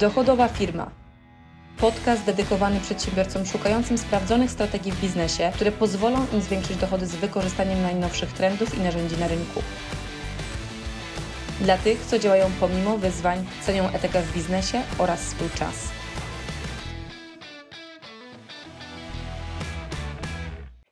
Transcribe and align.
Dochodowa 0.00 0.48
firma. 0.48 0.90
Podcast 1.80 2.26
dedykowany 2.26 2.80
przedsiębiorcom 2.80 3.46
szukającym 3.46 3.98
sprawdzonych 3.98 4.50
strategii 4.50 4.92
w 4.92 5.00
biznesie, 5.00 5.52
które 5.54 5.72
pozwolą 5.72 6.18
im 6.32 6.40
zwiększyć 6.40 6.76
dochody 6.76 7.06
z 7.06 7.16
wykorzystaniem 7.16 7.82
najnowszych 7.82 8.32
trendów 8.32 8.78
i 8.78 8.80
narzędzi 8.80 9.20
na 9.20 9.28
rynku. 9.28 9.60
Dla 11.60 11.78
tych, 11.78 12.00
co 12.06 12.18
działają 12.18 12.46
pomimo 12.60 12.98
wyzwań, 12.98 13.46
cenią 13.62 13.88
etykę 13.88 14.22
w 14.22 14.34
biznesie 14.34 14.82
oraz 14.98 15.20
swój 15.20 15.50
czas. 15.50 15.96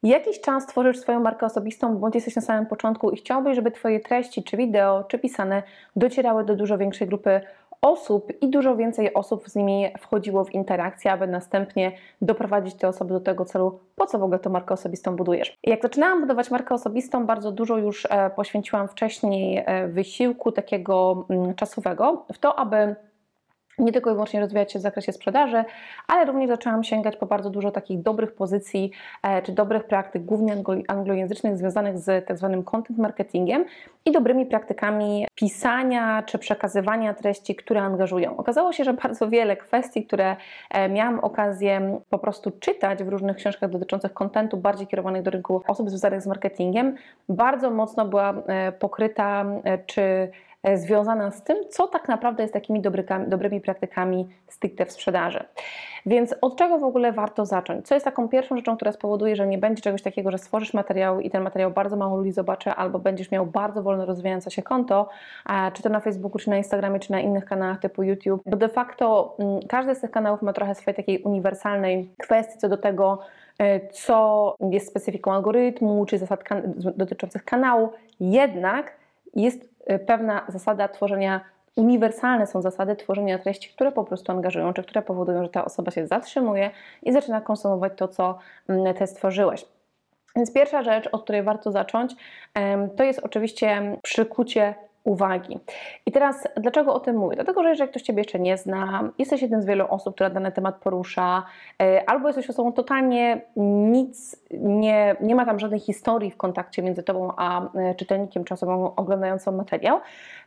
Jakiś 0.04 0.40
czas 0.40 0.66
tworzysz 0.66 0.98
swoją 0.98 1.20
markę 1.20 1.46
osobistą, 1.46 1.98
bądź 1.98 2.14
jesteś 2.14 2.36
na 2.36 2.42
samym 2.42 2.66
początku 2.66 3.10
i 3.10 3.16
chciałbyś, 3.16 3.56
żeby 3.56 3.70
Twoje 3.70 4.00
treści, 4.00 4.42
czy 4.42 4.56
wideo, 4.56 5.04
czy 5.04 5.18
pisane 5.18 5.62
docierały 5.96 6.44
do 6.44 6.56
dużo 6.56 6.78
większej 6.78 7.08
grupy 7.08 7.40
osób 7.84 8.32
i 8.40 8.48
dużo 8.48 8.76
więcej 8.76 9.14
osób 9.14 9.48
z 9.48 9.56
nimi 9.56 9.86
wchodziło 9.98 10.44
w 10.44 10.54
interakcję, 10.54 11.12
aby 11.12 11.26
następnie 11.26 11.92
doprowadzić 12.22 12.74
te 12.74 12.88
osoby 12.88 13.14
do 13.14 13.20
tego 13.20 13.44
celu, 13.44 13.78
po 13.96 14.06
co 14.06 14.18
w 14.18 14.22
ogóle 14.22 14.38
tą 14.38 14.50
markę 14.50 14.74
osobistą 14.74 15.16
budujesz. 15.16 15.58
Jak 15.62 15.82
zaczynałam 15.82 16.20
budować 16.20 16.50
markę 16.50 16.74
osobistą, 16.74 17.26
bardzo 17.26 17.52
dużo 17.52 17.78
już 17.78 18.06
e, 18.10 18.30
poświęciłam 18.30 18.88
wcześniej 18.88 19.62
e, 19.66 19.88
wysiłku 19.88 20.52
takiego 20.52 21.26
mm, 21.30 21.54
czasowego 21.54 22.24
w 22.32 22.38
to, 22.38 22.58
aby 22.58 22.96
nie 23.78 23.92
tylko 23.92 24.10
i 24.10 24.12
wyłącznie 24.12 24.40
rozwijać 24.40 24.72
się 24.72 24.78
w 24.78 24.82
zakresie 24.82 25.12
sprzedaży, 25.12 25.64
ale 26.08 26.24
również 26.24 26.48
zaczęłam 26.48 26.84
sięgać 26.84 27.16
po 27.16 27.26
bardzo 27.26 27.50
dużo 27.50 27.70
takich 27.70 28.02
dobrych 28.02 28.34
pozycji 28.34 28.90
e, 29.22 29.42
czy 29.42 29.52
dobrych 29.52 29.84
praktyk, 29.84 30.24
głównie 30.24 30.56
anglojęzycznych, 30.88 31.56
związanych 31.56 31.98
z 31.98 32.26
tak 32.26 32.38
zwanym 32.38 32.64
content 32.64 32.98
marketingiem 32.98 33.64
i 34.04 34.12
dobrymi 34.12 34.46
praktykami 34.46 35.26
pisania 35.34 36.22
czy 36.22 36.38
przekazywania 36.38 37.14
treści, 37.14 37.54
które 37.54 37.82
angażują. 37.82 38.36
Okazało 38.36 38.72
się, 38.72 38.84
że 38.84 38.92
bardzo 38.92 39.28
wiele 39.28 39.56
kwestii, 39.56 40.06
które 40.06 40.36
e, 40.70 40.88
miałam 40.88 41.20
okazję 41.20 42.00
po 42.10 42.18
prostu 42.18 42.50
czytać 42.50 43.04
w 43.04 43.08
różnych 43.08 43.36
książkach 43.36 43.70
dotyczących 43.70 44.12
kontentu, 44.12 44.56
bardziej 44.56 44.86
kierowanych 44.86 45.22
do 45.22 45.30
rynku 45.30 45.62
osób 45.66 45.88
związanych 45.88 46.22
z 46.22 46.26
marketingiem, 46.26 46.94
bardzo 47.28 47.70
mocno 47.70 48.04
była 48.04 48.34
e, 48.46 48.72
pokryta 48.72 49.44
czy 49.86 50.30
związana 50.74 51.30
z 51.30 51.42
tym, 51.42 51.56
co 51.70 51.88
tak 51.88 52.08
naprawdę 52.08 52.42
jest 52.42 52.52
takimi 52.52 52.82
dobrymi 53.26 53.60
praktykami 53.60 54.28
stricte 54.48 54.86
w 54.86 54.92
sprzedaży. 54.92 55.44
Więc 56.06 56.34
od 56.40 56.56
czego 56.56 56.78
w 56.78 56.84
ogóle 56.84 57.12
warto 57.12 57.46
zacząć? 57.46 57.86
Co 57.86 57.94
jest 57.94 58.04
taką 58.04 58.28
pierwszą 58.28 58.56
rzeczą, 58.56 58.76
która 58.76 58.92
spowoduje, 58.92 59.36
że 59.36 59.46
nie 59.46 59.58
będzie 59.58 59.82
czegoś 59.82 60.02
takiego, 60.02 60.30
że 60.30 60.38
stworzysz 60.38 60.74
materiał 60.74 61.20
i 61.20 61.30
ten 61.30 61.42
materiał 61.42 61.70
bardzo 61.70 61.96
mało 61.96 62.16
ludzi 62.16 62.32
zobaczy, 62.32 62.70
albo 62.70 62.98
będziesz 62.98 63.30
miał 63.30 63.46
bardzo 63.46 63.82
wolno 63.82 64.06
rozwijające 64.06 64.50
się 64.50 64.62
konto, 64.62 65.08
czy 65.72 65.82
to 65.82 65.88
na 65.88 66.00
Facebooku, 66.00 66.38
czy 66.38 66.50
na 66.50 66.56
Instagramie, 66.56 67.00
czy 67.00 67.12
na 67.12 67.20
innych 67.20 67.44
kanałach 67.44 67.80
typu 67.80 68.02
YouTube, 68.02 68.42
bo 68.46 68.56
de 68.56 68.68
facto 68.68 69.36
mm, 69.38 69.60
każdy 69.68 69.94
z 69.94 70.00
tych 70.00 70.10
kanałów 70.10 70.42
ma 70.42 70.52
trochę 70.52 70.74
swojej 70.74 70.96
takiej 70.96 71.22
uniwersalnej 71.22 72.10
kwestii 72.18 72.58
co 72.58 72.68
do 72.68 72.76
tego, 72.76 73.18
e, 73.58 73.88
co 73.88 74.56
jest 74.70 74.88
specyfiką 74.88 75.32
algorytmu, 75.32 76.06
czy 76.06 76.18
zasad 76.18 76.44
kan 76.44 76.62
dotyczących 76.76 77.44
kanału, 77.44 77.90
jednak 78.20 78.96
jest 79.34 79.73
pewna 80.06 80.44
zasada 80.48 80.88
tworzenia, 80.88 81.40
uniwersalne 81.76 82.46
są 82.46 82.62
zasady 82.62 82.96
tworzenia 82.96 83.38
treści, 83.38 83.70
które 83.74 83.92
po 83.92 84.04
prostu 84.04 84.32
angażują, 84.32 84.72
czy 84.72 84.82
które 84.82 85.02
powodują, 85.02 85.42
że 85.42 85.48
ta 85.48 85.64
osoba 85.64 85.90
się 85.90 86.06
zatrzymuje 86.06 86.70
i 87.02 87.12
zaczyna 87.12 87.40
konsumować 87.40 87.92
to, 87.96 88.08
co 88.08 88.38
mm, 88.68 88.94
ty 88.94 89.06
stworzyłeś. 89.06 89.66
Więc 90.36 90.52
pierwsza 90.52 90.82
rzecz, 90.82 91.08
od 91.12 91.22
której 91.22 91.42
warto 91.42 91.72
zacząć, 91.72 92.14
to 92.96 93.04
jest 93.04 93.18
oczywiście 93.18 93.96
przykucie 94.02 94.74
uwagi. 95.04 95.58
I 96.06 96.12
teraz, 96.12 96.48
dlaczego 96.56 96.94
o 96.94 97.00
tym 97.00 97.16
mówię? 97.16 97.36
Dlatego, 97.36 97.62
że 97.62 97.68
jeżeli 97.68 97.90
ktoś 97.90 98.02
Ciebie 98.02 98.20
jeszcze 98.20 98.38
nie 98.38 98.56
zna, 98.56 99.10
jesteś 99.18 99.42
jednym 99.42 99.62
z 99.62 99.66
wielu 99.66 99.86
osób, 99.88 100.14
która 100.14 100.30
dany 100.30 100.52
temat 100.52 100.76
porusza, 100.76 101.42
e, 101.82 102.10
albo 102.10 102.28
jesteś 102.28 102.50
osobą 102.50 102.72
totalnie 102.72 103.40
nic, 103.56 104.44
nie, 104.60 105.16
nie 105.20 105.34
ma 105.34 105.46
tam 105.46 105.58
żadnej 105.58 105.80
historii 105.80 106.30
w 106.30 106.36
kontakcie 106.36 106.82
między 106.82 107.02
Tobą 107.02 107.32
a 107.36 107.74
e, 107.74 107.94
czytelnikiem 107.94 108.44
czy 108.44 108.54
osobą 108.54 108.94
oglądającą 108.96 109.52
materiał, 109.52 110.00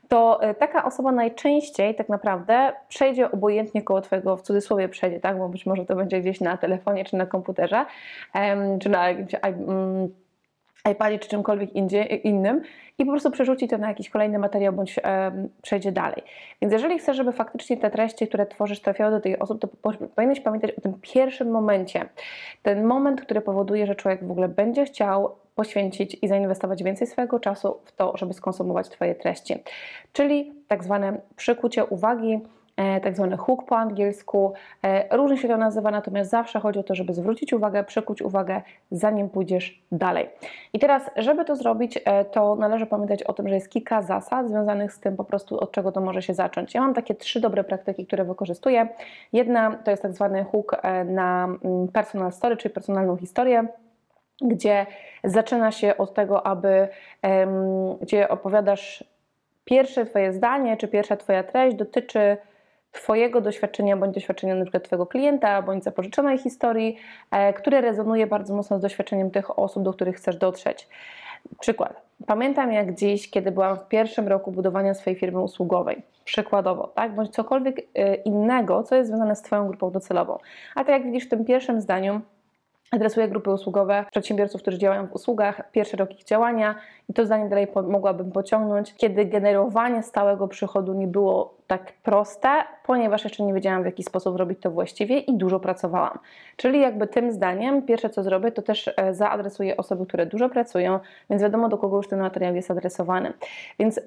to 0.07 0.41
e, 0.41 0.53
taka 0.53 0.85
osoba 0.85 1.11
najczęściej 1.11 1.95
tak 1.95 2.09
naprawdę 2.09 2.73
przejdzie 2.87 3.31
obojętnie 3.31 3.81
koło 3.81 4.01
Twojego, 4.01 4.37
w 4.37 4.41
cudzysłowie 4.41 4.89
przejdzie, 4.89 5.19
tak? 5.19 5.37
bo 5.37 5.49
być 5.49 5.65
może 5.65 5.85
to 5.85 5.95
będzie 5.95 6.21
gdzieś 6.21 6.41
na 6.41 6.57
telefonie 6.57 7.05
czy 7.05 7.15
na 7.15 7.25
komputerze, 7.25 7.85
czy 8.79 8.89
na 8.89 9.09
jakimś 9.09 9.35
iPadzie 10.91 11.19
czy 11.19 11.29
czymkolwiek 11.29 11.69
innym 12.23 12.61
i 12.97 13.05
po 13.05 13.11
prostu 13.11 13.31
przerzuci 13.31 13.67
to 13.67 13.77
na 13.77 13.87
jakiś 13.87 14.09
kolejny 14.09 14.39
materiał 14.39 14.73
bądź 14.73 14.99
przejdzie 15.61 15.91
dalej. 15.91 16.23
Więc 16.61 16.73
jeżeli 16.73 16.99
chcesz, 16.99 17.17
żeby 17.17 17.31
faktycznie 17.31 17.77
te 17.77 17.89
treści, 17.89 18.27
które 18.27 18.45
tworzysz, 18.45 18.79
trafiały 18.79 19.11
do 19.11 19.19
tej 19.19 19.39
osób, 19.39 19.61
to 19.61 19.67
powinieneś 20.15 20.39
pamiętać 20.39 20.71
o 20.71 20.81
tym 20.81 20.93
pierwszym 21.01 21.51
momencie. 21.51 22.05
Ten 22.63 22.85
moment, 22.85 23.21
który 23.21 23.41
powoduje, 23.41 23.87
że 23.87 23.95
człowiek 23.95 24.27
w 24.27 24.31
ogóle 24.31 24.49
będzie 24.49 24.85
chciał 24.85 25.35
poświęcić 25.55 26.17
i 26.21 26.27
zainwestować 26.27 26.83
więcej 26.83 27.07
swojego 27.07 27.39
czasu 27.39 27.77
w 27.85 27.91
to, 27.91 28.17
żeby 28.17 28.33
skonsumować 28.33 28.89
Twoje 28.89 29.15
treści. 29.15 29.63
Czyli 30.13 30.53
tak 30.67 30.83
zwane 30.83 31.21
przykucie 31.35 31.85
uwagi, 31.85 32.39
tak 33.03 33.15
zwany 33.15 33.37
hook 33.37 33.65
po 33.65 33.77
angielsku. 33.77 34.53
E, 34.83 35.17
różnie 35.17 35.37
się 35.37 35.47
to 35.47 35.57
nazywa, 35.57 35.91
natomiast 35.91 36.31
zawsze 36.31 36.59
chodzi 36.59 36.79
o 36.79 36.83
to, 36.83 36.95
żeby 36.95 37.13
zwrócić 37.13 37.53
uwagę, 37.53 37.83
przykuć 37.83 38.21
uwagę, 38.21 38.61
zanim 38.91 39.29
pójdziesz 39.29 39.83
dalej. 39.91 40.29
I 40.73 40.79
teraz, 40.79 41.03
żeby 41.15 41.45
to 41.45 41.55
zrobić, 41.55 41.99
e, 42.05 42.25
to 42.25 42.55
należy 42.55 42.85
pamiętać 42.85 43.23
o 43.23 43.33
tym, 43.33 43.47
że 43.47 43.55
jest 43.55 43.69
kilka 43.69 44.01
zasad 44.01 44.49
związanych 44.49 44.93
z 44.93 44.99
tym 44.99 45.15
po 45.15 45.23
prostu, 45.23 45.59
od 45.59 45.71
czego 45.71 45.91
to 45.91 46.01
może 46.01 46.21
się 46.21 46.33
zacząć. 46.33 46.73
Ja 46.73 46.81
mam 46.81 46.93
takie 46.93 47.15
trzy 47.15 47.41
dobre 47.41 47.63
praktyki, 47.63 48.05
które 48.05 48.25
wykorzystuję. 48.25 48.87
Jedna 49.33 49.75
to 49.75 49.91
jest 49.91 50.03
tak 50.03 50.13
zwany 50.13 50.43
hook 50.43 50.81
na 51.05 51.45
mm, 51.45 51.87
personal 51.87 52.31
story, 52.31 52.57
czyli 52.57 52.73
personalną 52.73 53.17
historię 53.17 53.67
gdzie 54.41 54.85
zaczyna 55.23 55.71
się 55.71 55.97
od 55.97 56.13
tego, 56.13 56.47
aby 56.47 56.87
gdzie 58.01 58.29
opowiadasz 58.29 59.03
pierwsze 59.65 60.05
Twoje 60.05 60.33
zdanie, 60.33 60.77
czy 60.77 60.87
pierwsza 60.87 61.17
Twoja 61.17 61.43
treść 61.43 61.77
dotyczy 61.77 62.37
Twojego 62.97 63.41
doświadczenia 63.41 63.97
bądź 63.97 64.13
doświadczenia 64.13 64.63
przykład 64.63 64.83
Twojego 64.83 65.05
klienta 65.05 65.61
bądź 65.61 65.83
zapożyczonej 65.83 66.37
historii, 66.37 66.97
e, 67.31 67.53
które 67.53 67.81
rezonuje 67.81 68.27
bardzo 68.27 68.55
mocno 68.55 68.77
z 68.77 68.81
doświadczeniem 68.81 69.31
tych 69.31 69.59
osób, 69.59 69.83
do 69.83 69.93
których 69.93 70.15
chcesz 70.15 70.35
dotrzeć. 70.35 70.87
Przykład. 71.59 72.01
Pamiętam 72.25 72.71
jak 72.71 72.95
dziś, 72.95 73.29
kiedy 73.29 73.51
byłam 73.51 73.77
w 73.77 73.87
pierwszym 73.87 74.27
roku 74.27 74.51
budowania 74.51 74.93
swojej 74.93 75.19
firmy 75.19 75.41
usługowej, 75.41 76.01
przykładowo, 76.25 76.87
tak, 76.87 77.15
bądź 77.15 77.29
cokolwiek 77.29 77.79
e, 77.95 78.15
innego, 78.15 78.83
co 78.83 78.95
jest 78.95 79.09
związane 79.09 79.35
z 79.35 79.41
Twoją 79.41 79.67
grupą 79.67 79.91
docelową. 79.91 80.37
A 80.75 80.79
tak 80.79 80.87
jak 80.87 81.03
widzisz 81.03 81.25
w 81.25 81.29
tym 81.29 81.45
pierwszym 81.45 81.81
zdaniu, 81.81 82.21
Adresuję 82.91 83.27
grupy 83.27 83.51
usługowe, 83.51 84.05
przedsiębiorców, 84.11 84.61
którzy 84.61 84.77
działają 84.77 85.07
w 85.07 85.13
usługach, 85.13 85.71
pierwszy 85.71 85.97
rok 85.97 86.19
ich 86.19 86.23
działania 86.23 86.75
i 87.09 87.13
to 87.13 87.25
zdanie 87.25 87.49
dalej 87.49 87.67
mogłabym 87.87 88.31
pociągnąć, 88.31 88.93
kiedy 88.93 89.25
generowanie 89.25 90.03
stałego 90.03 90.47
przychodu 90.47 90.93
nie 90.93 91.07
było 91.07 91.53
tak 91.67 91.93
proste, 92.03 92.49
ponieważ 92.85 93.23
jeszcze 93.23 93.43
nie 93.43 93.53
wiedziałam 93.53 93.83
w 93.83 93.85
jaki 93.85 94.03
sposób 94.03 94.37
robić 94.37 94.59
to 94.61 94.71
właściwie 94.71 95.19
i 95.19 95.37
dużo 95.37 95.59
pracowałam. 95.59 96.19
Czyli 96.55 96.79
jakby 96.79 97.07
tym 97.07 97.31
zdaniem 97.31 97.81
pierwsze 97.81 98.09
co 98.09 98.23
zrobię, 98.23 98.51
to 98.51 98.61
też 98.61 98.91
e, 98.97 99.13
zaadresuję 99.13 99.77
osoby, 99.77 100.05
które 100.05 100.25
dużo 100.25 100.49
pracują, 100.49 100.99
więc 101.29 101.41
wiadomo 101.41 101.69
do 101.69 101.77
kogo 101.77 101.97
już 101.97 102.07
ten 102.07 102.19
materiał 102.19 102.55
jest 102.55 102.71
adresowany. 102.71 103.33
Więc 103.79 103.99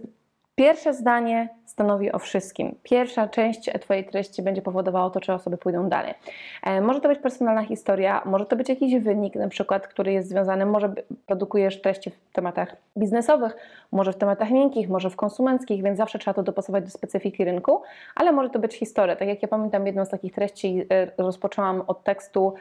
Pierwsze 0.61 0.95
zdanie 0.95 1.49
stanowi 1.71 2.13
o 2.13 2.19
wszystkim. 2.19 2.75
Pierwsza 2.83 3.29
część 3.29 3.71
Twojej 3.81 4.05
treści 4.05 4.43
będzie 4.43 4.63
powodowała 4.63 5.11
to, 5.11 5.21
czy 5.21 5.33
osoby 5.33 5.59
pójdą 5.59 5.89
dalej. 5.89 6.15
E, 6.63 6.81
może 6.81 7.01
to 7.01 7.09
być 7.09 7.19
personalna 7.19 7.63
historia, 7.63 8.23
może 8.25 8.47
to 8.47 8.57
być 8.57 8.69
jakiś 8.69 9.03
wynik, 9.03 9.35
na 9.35 9.49
przykład, 9.49 9.87
który 9.87 10.13
jest 10.13 10.29
związany, 10.29 10.67
może 10.67 10.93
produkujesz 11.27 11.81
treści 11.81 12.11
w 12.11 12.33
tematach 12.33 12.77
biznesowych, 12.99 13.57
może 13.93 14.13
w 14.13 14.17
tematach 14.17 14.51
miękkich, 14.51 14.89
może 14.89 15.11
w 15.11 15.17
konsumenckich, 15.17 15.83
więc 15.83 15.99
zawsze 15.99 16.19
trzeba 16.19 16.35
to 16.35 16.43
dopasować 16.43 16.85
do 16.85 16.91
specyfiki 16.91 17.45
rynku, 17.45 17.83
ale 18.15 18.33
może 18.33 18.51
to 18.51 18.59
być 18.59 18.75
historia. 18.75 19.17
Tak 19.17 19.29
jak 19.29 19.43
ja 19.43 19.49
pamiętam, 19.49 19.87
jedną 19.87 20.05
z 20.05 20.09
takich 20.09 20.35
treści 20.35 20.87
e, 20.91 21.23
rozpoczęłam 21.23 21.83
od 21.87 22.05
tekstu 22.05 22.55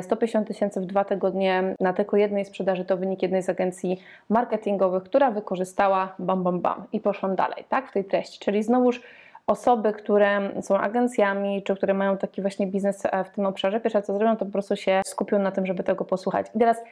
150 0.00 0.44
e, 0.44 0.48
tysięcy 0.48 0.80
w 0.80 0.86
dwa 0.86 1.04
tygodnie 1.04 1.74
na 1.80 1.92
tylko 1.92 2.16
jednej 2.16 2.44
sprzedaży, 2.44 2.84
to 2.84 2.96
wynik 2.96 3.22
jednej 3.22 3.42
z 3.42 3.48
agencji 3.48 4.00
marketingowych, 4.28 5.02
która 5.02 5.30
wykorzystała 5.30 6.14
bam, 6.18 6.42
bam, 6.42 6.60
bam 6.60 6.84
i 6.92 7.00
poszłam 7.00 7.36
dalej, 7.36 7.64
tak, 7.68 7.88
w 7.88 7.92
tej 7.92 8.04
treści. 8.04 8.45
Czyli 8.46 8.62
znowuż 8.62 9.02
osoby, 9.46 9.92
które 9.92 10.50
są 10.62 10.78
agencjami, 10.78 11.62
czy 11.62 11.76
które 11.76 11.94
mają 11.94 12.16
taki 12.18 12.40
właśnie 12.42 12.66
biznes 12.66 13.02
e, 13.06 13.24
w 13.24 13.30
tym 13.30 13.46
obszarze, 13.46 13.80
pierwsze 13.80 14.02
co 14.02 14.14
zrobią, 14.14 14.36
to 14.36 14.44
po 14.44 14.52
prostu 14.52 14.76
się 14.76 15.02
skupią 15.06 15.38
na 15.38 15.50
tym, 15.50 15.66
żeby 15.66 15.82
tego 15.82 16.04
posłuchać. 16.04 16.46
I 16.54 16.58
teraz 16.58 16.82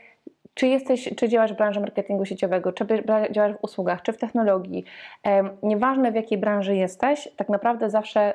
czy 0.54 0.66
jesteś, 0.66 1.14
czy 1.16 1.28
działasz 1.28 1.52
w 1.52 1.56
branży 1.56 1.80
marketingu 1.80 2.24
sieciowego, 2.24 2.72
czy 2.72 2.86
działasz 3.30 3.52
w 3.52 3.64
usługach, 3.64 4.02
czy 4.02 4.12
w 4.12 4.18
technologii, 4.18 4.84
nieważne 5.62 6.12
w 6.12 6.14
jakiej 6.14 6.38
branży 6.38 6.76
jesteś, 6.76 7.28
tak 7.36 7.48
naprawdę 7.48 7.90
zawsze 7.90 8.34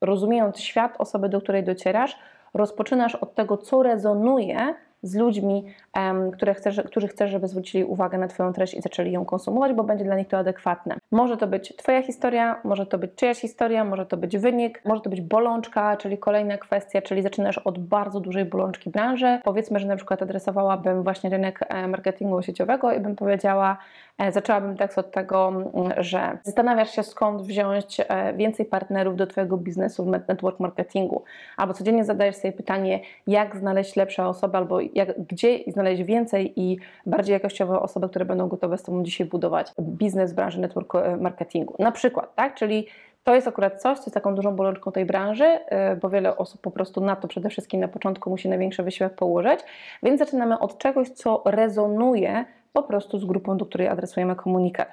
rozumiejąc 0.00 0.60
świat 0.60 0.94
osoby, 0.98 1.28
do 1.28 1.40
której 1.40 1.64
docierasz, 1.64 2.18
rozpoczynasz 2.54 3.14
od 3.14 3.34
tego, 3.34 3.56
co 3.56 3.82
rezonuje 3.82 4.74
z 5.02 5.14
ludźmi, 5.14 5.64
które 6.32 6.54
chcesz, 6.54 6.80
którzy 6.86 7.08
chcesz, 7.08 7.30
żeby 7.30 7.48
zwrócili 7.48 7.84
uwagę 7.84 8.18
na 8.18 8.28
Twoją 8.28 8.52
treść 8.52 8.74
i 8.74 8.80
zaczęli 8.80 9.12
ją 9.12 9.24
konsumować, 9.24 9.72
bo 9.72 9.84
będzie 9.84 10.04
dla 10.04 10.16
nich 10.16 10.28
to 10.28 10.38
adekwatne. 10.38 10.96
Może 11.10 11.36
to 11.36 11.46
być 11.46 11.76
Twoja 11.76 12.02
historia, 12.02 12.60
może 12.64 12.86
to 12.86 12.98
być 12.98 13.10
czyjaś 13.14 13.40
historia, 13.40 13.84
może 13.84 14.06
to 14.06 14.16
być 14.16 14.38
wynik, 14.38 14.82
może 14.84 15.00
to 15.00 15.10
być 15.10 15.20
bolączka, 15.20 15.96
czyli 15.96 16.18
kolejna 16.18 16.58
kwestia, 16.58 17.02
czyli 17.02 17.22
zaczynasz 17.22 17.58
od 17.58 17.78
bardzo 17.78 18.20
dużej 18.20 18.44
bolączki 18.44 18.90
branży. 18.90 19.38
Powiedzmy, 19.44 19.78
że 19.78 19.86
na 19.86 19.96
przykład 19.96 20.22
adresowałabym 20.22 21.02
właśnie 21.02 21.30
rynek 21.30 21.60
e, 21.68 21.88
marketingu 21.88 22.42
sieciowego 22.42 22.92
i 22.92 23.00
bym 23.00 23.16
powiedziała, 23.16 23.76
zaczęłabym 24.28 24.76
tekst 24.76 24.98
od 24.98 25.10
tego, 25.10 25.48
mm, 25.48 25.92
że 25.98 26.38
zastanawiasz 26.42 26.90
się 26.90 27.02
skąd 27.02 27.42
wziąć 27.42 28.00
e, 28.00 28.34
więcej 28.34 28.66
partnerów 28.66 29.16
do 29.16 29.26
Twojego 29.26 29.56
biznesu 29.56 30.04
w 30.04 30.06
network 30.06 30.60
marketingu, 30.60 31.22
albo 31.56 31.74
codziennie 31.74 32.04
zadajesz 32.04 32.36
sobie 32.36 32.52
pytanie, 32.52 33.00
jak 33.26 33.56
znaleźć 33.56 33.96
lepsze 33.96 34.26
osoby, 34.26 34.56
albo 34.56 34.80
jak, 34.80 35.20
gdzie 35.22 35.58
znaleźć 35.66 36.02
więcej 36.02 36.60
i 36.60 36.78
bardziej 37.06 37.32
jakościowe 37.32 37.80
osoby, 37.80 38.08
które 38.08 38.24
będą 38.24 38.48
gotowe 38.48 38.78
z 38.78 38.82
Tobą 38.82 39.02
dzisiaj 39.02 39.26
budować 39.26 39.72
biznes 39.80 40.32
w 40.32 40.34
branży 40.34 40.60
network 40.60 40.94
e, 40.94 41.16
marketingu. 41.16 41.74
Na 41.78 41.92
przykład, 41.92 42.34
tak? 42.34 42.54
Czyli 42.54 42.86
to 43.24 43.34
jest 43.34 43.48
akurat 43.48 43.82
coś, 43.82 43.98
co 43.98 44.04
jest 44.04 44.14
taką 44.14 44.34
dużą 44.34 44.56
bolączką 44.56 44.92
tej 44.92 45.04
branży, 45.04 45.44
e, 45.44 45.96
bo 45.96 46.10
wiele 46.10 46.36
osób 46.36 46.60
po 46.60 46.70
prostu 46.70 47.00
na 47.00 47.16
to 47.16 47.28
przede 47.28 47.48
wszystkim 47.48 47.80
na 47.80 47.88
początku 47.88 48.30
musi 48.30 48.48
największy 48.48 48.82
wysiłek 48.82 49.14
położyć, 49.14 49.60
więc 50.02 50.18
zaczynamy 50.18 50.58
od 50.58 50.78
czegoś, 50.78 51.08
co 51.08 51.42
rezonuje 51.44 52.44
po 52.72 52.82
prostu 52.82 53.18
z 53.18 53.24
grupą, 53.24 53.56
do 53.56 53.66
której 53.66 53.88
adresujemy 53.88 54.36
komunikat. 54.36 54.88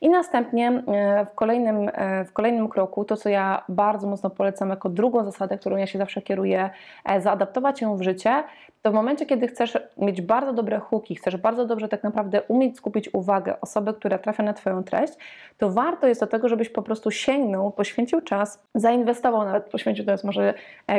I 0.00 0.08
następnie 0.08 0.68
e, 0.68 1.26
w 1.26 1.34
kolejnym, 1.34 1.90
e, 1.92 2.24
w 2.24 2.32
kolejnym 2.32 2.68
kroku, 2.68 3.04
to 3.04 3.16
co 3.16 3.28
ja 3.28 3.64
bardzo 3.68 4.06
mocno 4.06 4.30
polecam 4.30 4.70
jako 4.70 4.88
drugą 4.88 5.24
zasadę, 5.24 5.58
którą 5.58 5.76
ja 5.76 5.86
się 5.86 5.98
zawsze 5.98 6.22
kieruję, 6.22 6.70
e, 7.04 7.20
zaadaptować 7.20 7.80
ją 7.80 7.96
w 7.96 8.02
życie, 8.02 8.44
to 8.82 8.90
w 8.90 8.94
momencie, 8.94 9.26
kiedy 9.26 9.48
chcesz 9.48 9.78
mieć 9.98 10.22
bardzo 10.22 10.52
dobre 10.52 10.78
hooki, 10.78 11.14
chcesz 11.14 11.36
bardzo 11.36 11.66
dobrze 11.66 11.88
tak 11.88 12.02
naprawdę 12.02 12.42
umieć 12.42 12.76
skupić 12.76 13.14
uwagę 13.14 13.60
osoby, 13.60 13.94
która 13.94 14.18
trafia 14.18 14.42
na 14.42 14.52
Twoją 14.52 14.84
treść, 14.84 15.12
to 15.58 15.70
warto 15.70 16.06
jest 16.06 16.20
do 16.20 16.26
tego, 16.26 16.48
żebyś 16.48 16.68
po 16.68 16.82
prostu 16.82 17.10
sięgnął, 17.10 17.70
poświęcił 17.70 18.20
czas, 18.20 18.62
zainwestował, 18.74 19.44
nawet 19.44 19.64
poświęcił 19.64 20.04
to 20.04 20.10
jest 20.10 20.24
może 20.24 20.54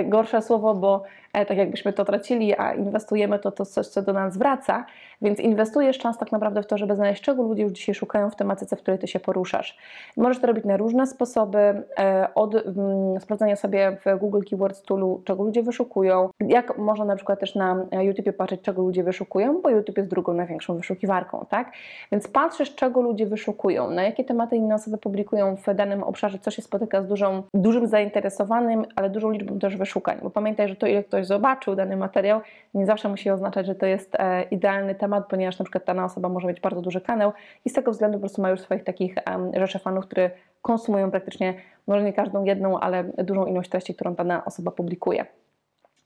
gorsze 0.06 0.42
słowo, 0.42 0.76
bo 0.76 1.04
tak 1.32 1.58
jakbyśmy 1.58 1.94
to 1.94 2.06
tracili, 2.06 2.56
a 2.58 2.74
inwestujemy 2.74 3.40
to, 3.40 3.52
to 3.52 3.66
coś, 3.66 3.88
co 3.88 4.02
do 4.02 4.14
nas 4.14 4.38
wraca, 4.38 4.86
więc 5.22 5.40
inwestujesz 5.40 5.98
czas 5.98 6.18
tak 6.18 6.32
naprawdę 6.32 6.64
w 6.64 6.68
to, 6.68 6.78
żeby 6.78 6.96
znaleźć, 6.96 7.24
czego 7.24 7.44
ludzie 7.44 7.64
już 7.64 7.72
dzisiaj 7.72 7.96
szukają 7.96 8.30
w 8.30 8.36
tematyce, 8.36 8.76
w 8.76 8.82
której 8.82 9.00
ty 9.00 9.08
się 9.08 9.20
poruszasz. 9.20 9.78
Możesz 10.18 10.40
to 10.40 10.48
robić 10.48 10.66
na 10.66 10.78
różne 10.78 11.08
sposoby, 11.08 11.84
e, 12.00 12.28
od 12.36 12.56
mm, 12.56 13.20
sprawdzania 13.20 13.56
sobie 13.56 13.98
w 14.06 14.20
Google 14.20 14.42
Keywords 14.50 14.82
Toolu, 14.82 15.22
czego 15.26 15.44
ludzie 15.44 15.64
wyszukują, 15.64 16.30
jak 16.40 16.78
można 16.78 17.06
na 17.06 17.16
przykład 17.16 17.40
też 17.40 17.56
na 17.56 17.86
YouTube 18.02 18.36
patrzeć, 18.38 18.62
czego 18.62 18.82
ludzie 18.82 19.04
wyszukują, 19.04 19.62
bo 19.62 19.70
YouTube 19.70 19.98
jest 19.98 20.10
drugą 20.10 20.34
największą 20.34 20.76
wyszukiwarką, 20.76 21.46
tak? 21.50 21.72
Więc 22.12 22.28
patrzysz, 22.28 22.76
czego 22.76 23.02
ludzie 23.02 23.26
wyszukują, 23.26 23.90
na 23.90 24.04
jakie 24.04 24.24
tematy 24.24 24.56
inne 24.56 24.76
osoby 24.76 24.98
publikują 24.98 25.56
w 25.56 25.76
danym 25.76 26.04
obszarze, 26.04 26.40
co 26.40 26.52
się 26.52 26.62
spotyka 26.62 27.02
z 27.02 27.08
dużą, 27.08 27.44
dużym 27.54 27.88
zainteresowanym, 27.88 28.86
ale 28.96 29.10
dużą 29.10 29.32
liczbą 29.32 29.60
też 29.60 29.78
wyszukań, 29.78 30.18
bo 30.24 30.30
pamiętaj, 30.30 30.70
że 30.70 30.76
to 30.76 30.88
ile 30.88 31.04
ktoś 31.04 31.26
zobaczył 31.26 31.76
dany 31.76 31.98
materiał, 31.98 32.42
nie 32.74 32.86
zawsze 32.86 33.10
musi 33.10 33.30
oznaczać, 33.30 33.66
że 33.66 33.76
to 33.76 33.86
jest 33.86 34.16
e, 34.16 34.44
idealny 34.44 34.96
temat, 34.96 35.07
ponieważ 35.30 35.60
na 35.60 35.66
przykład 35.66 35.86
dana 35.86 36.06
osoba 36.06 36.30
może 36.30 36.48
mieć 36.48 36.62
bardzo 36.62 36.82
duży 36.82 37.02
kanał 37.02 37.34
i 37.66 37.70
z 37.70 37.74
tego 37.74 37.92
względu 37.92 38.18
po 38.18 38.20
prostu 38.20 38.42
ma 38.42 38.50
już 38.50 38.62
swoich 38.62 38.84
takich 38.84 39.16
um, 39.32 39.52
rzeszy 39.56 39.80
fanów, 39.80 40.06
które 40.06 40.32
konsumują 40.62 41.12
praktycznie, 41.12 41.54
może 41.88 42.04
nie 42.04 42.14
każdą 42.14 42.44
jedną, 42.44 42.80
ale 42.80 43.04
dużą 43.04 43.46
ilość 43.46 43.70
treści, 43.70 43.96
którą 43.96 44.14
dana 44.14 44.46
osoba 44.46 44.72
publikuje. 44.72 45.26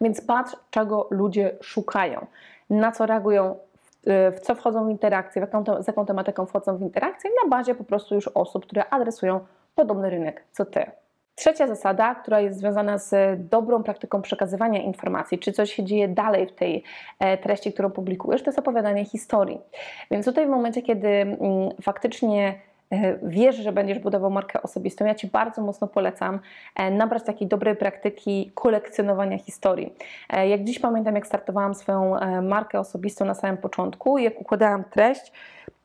Więc 0.02 0.22
patrz, 0.22 0.56
czego 0.70 1.08
ludzie 1.12 1.56
szukają, 1.62 2.26
na 2.70 2.92
co 2.92 3.06
reagują, 3.06 3.56
w 4.06 4.40
co 4.42 4.56
wchodzą 4.56 4.88
w 4.88 4.90
interakcję, 4.90 5.42
w 5.42 5.54
jaką, 5.54 5.84
z 5.84 5.88
jaką 5.88 6.06
tematyką 6.06 6.46
wchodzą 6.46 6.78
w 6.78 6.82
interakcję, 6.82 7.30
na 7.44 7.50
bazie 7.50 7.76
po 7.76 7.84
prostu 7.84 8.16
już 8.16 8.28
osób, 8.28 8.66
które 8.66 8.90
adresują 8.90 9.40
podobny 9.76 10.10
rynek 10.10 10.44
co 10.52 10.66
ty. 10.66 10.92
Trzecia 11.36 11.68
zasada, 11.68 12.16
która 12.16 12.40
jest 12.40 12.60
związana 12.60 12.98
z 12.98 13.40
dobrą 13.50 13.84
praktyką 13.84 14.22
przekazywania 14.22 14.82
informacji, 14.82 15.40
czy 15.40 15.52
coś 15.52 15.74
się 15.74 15.84
dzieje 15.84 16.08
dalej 16.08 16.48
w 16.48 16.52
tej 16.52 16.84
e, 17.20 17.38
treści, 17.38 17.74
którą 17.74 17.92
publikujesz, 17.92 18.44
to 18.44 18.50
jest 18.50 18.60
opowiadanie 18.60 19.06
historii. 19.06 19.62
Więc 20.12 20.26
tutaj 20.26 20.46
w 20.46 20.50
momencie, 20.50 20.82
kiedy 20.82 21.08
mm, 21.08 21.38
faktycznie 21.82 22.60
e, 22.92 23.18
wiesz, 23.24 23.56
że 23.56 23.72
będziesz 23.72 24.00
budował 24.00 24.32
markę 24.32 24.62
osobistą, 24.62 25.06
ja 25.06 25.16
Ci 25.16 25.28
bardzo 25.28 25.62
mocno 25.62 25.88
polecam 25.88 26.40
e, 26.76 26.92
nabrać 26.92 27.24
takiej 27.24 27.48
dobrej 27.48 27.76
praktyki 27.76 28.52
kolekcjonowania 28.56 29.38
historii. 29.38 29.96
Jak 30.48 30.64
dziś 30.64 30.80
pamiętam, 30.80 31.16
jak 31.16 31.28
startowałam 31.28 31.76
swoją 31.76 32.16
markę 32.42 32.80
osobistą 32.80 33.26
na 33.26 33.34
samym 33.34 33.58
początku, 33.58 34.18
jak 34.18 34.42
układałam 34.42 34.84
treść, 34.84 35.32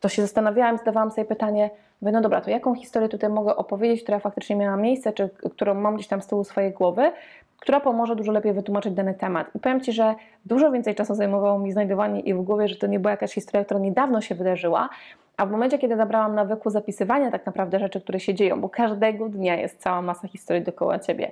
to 0.00 0.08
się 0.08 0.22
zastanawiałam, 0.22 0.78
zadawałam 0.78 1.10
sobie 1.10 1.24
pytanie, 1.24 1.70
Mówię, 2.00 2.12
no 2.12 2.20
dobra, 2.20 2.40
to 2.40 2.50
jaką 2.50 2.74
historię 2.74 3.08
tutaj 3.08 3.30
mogę 3.30 3.56
opowiedzieć, 3.56 4.02
która 4.02 4.18
faktycznie 4.18 4.56
miała 4.56 4.76
miejsce, 4.76 5.12
czy 5.12 5.28
którą 5.28 5.74
mam 5.74 5.94
gdzieś 5.94 6.06
tam 6.06 6.22
z 6.22 6.26
tyłu 6.26 6.44
swojej 6.44 6.72
głowy, 6.72 7.12
która 7.58 7.80
pomoże 7.80 8.16
dużo 8.16 8.32
lepiej 8.32 8.52
wytłumaczyć 8.52 8.94
dany 8.94 9.14
temat. 9.14 9.46
I 9.54 9.58
powiem 9.58 9.80
Ci, 9.80 9.92
że 9.92 10.14
dużo 10.44 10.70
więcej 10.70 10.94
czasu 10.94 11.14
zajmowało 11.14 11.58
mi 11.58 11.72
znajdowanie 11.72 12.20
i 12.20 12.34
w 12.34 12.42
głowie, 12.42 12.68
że 12.68 12.76
to 12.76 12.86
nie 12.86 13.00
była 13.00 13.10
jakaś 13.10 13.32
historia, 13.32 13.64
która 13.64 13.80
niedawno 13.80 14.20
się 14.20 14.34
wydarzyła, 14.34 14.88
a 15.36 15.46
w 15.46 15.50
momencie, 15.50 15.78
kiedy 15.78 15.96
nabrałam 15.96 16.34
nawyku 16.34 16.70
zapisywania 16.70 17.30
tak 17.30 17.46
naprawdę 17.46 17.78
rzeczy, 17.78 18.00
które 18.00 18.20
się 18.20 18.34
dzieją, 18.34 18.60
bo 18.60 18.68
każdego 18.68 19.28
dnia 19.28 19.56
jest 19.56 19.82
cała 19.82 20.02
masa 20.02 20.28
historii 20.28 20.62
dookoła 20.62 20.98
ciebie, 20.98 21.30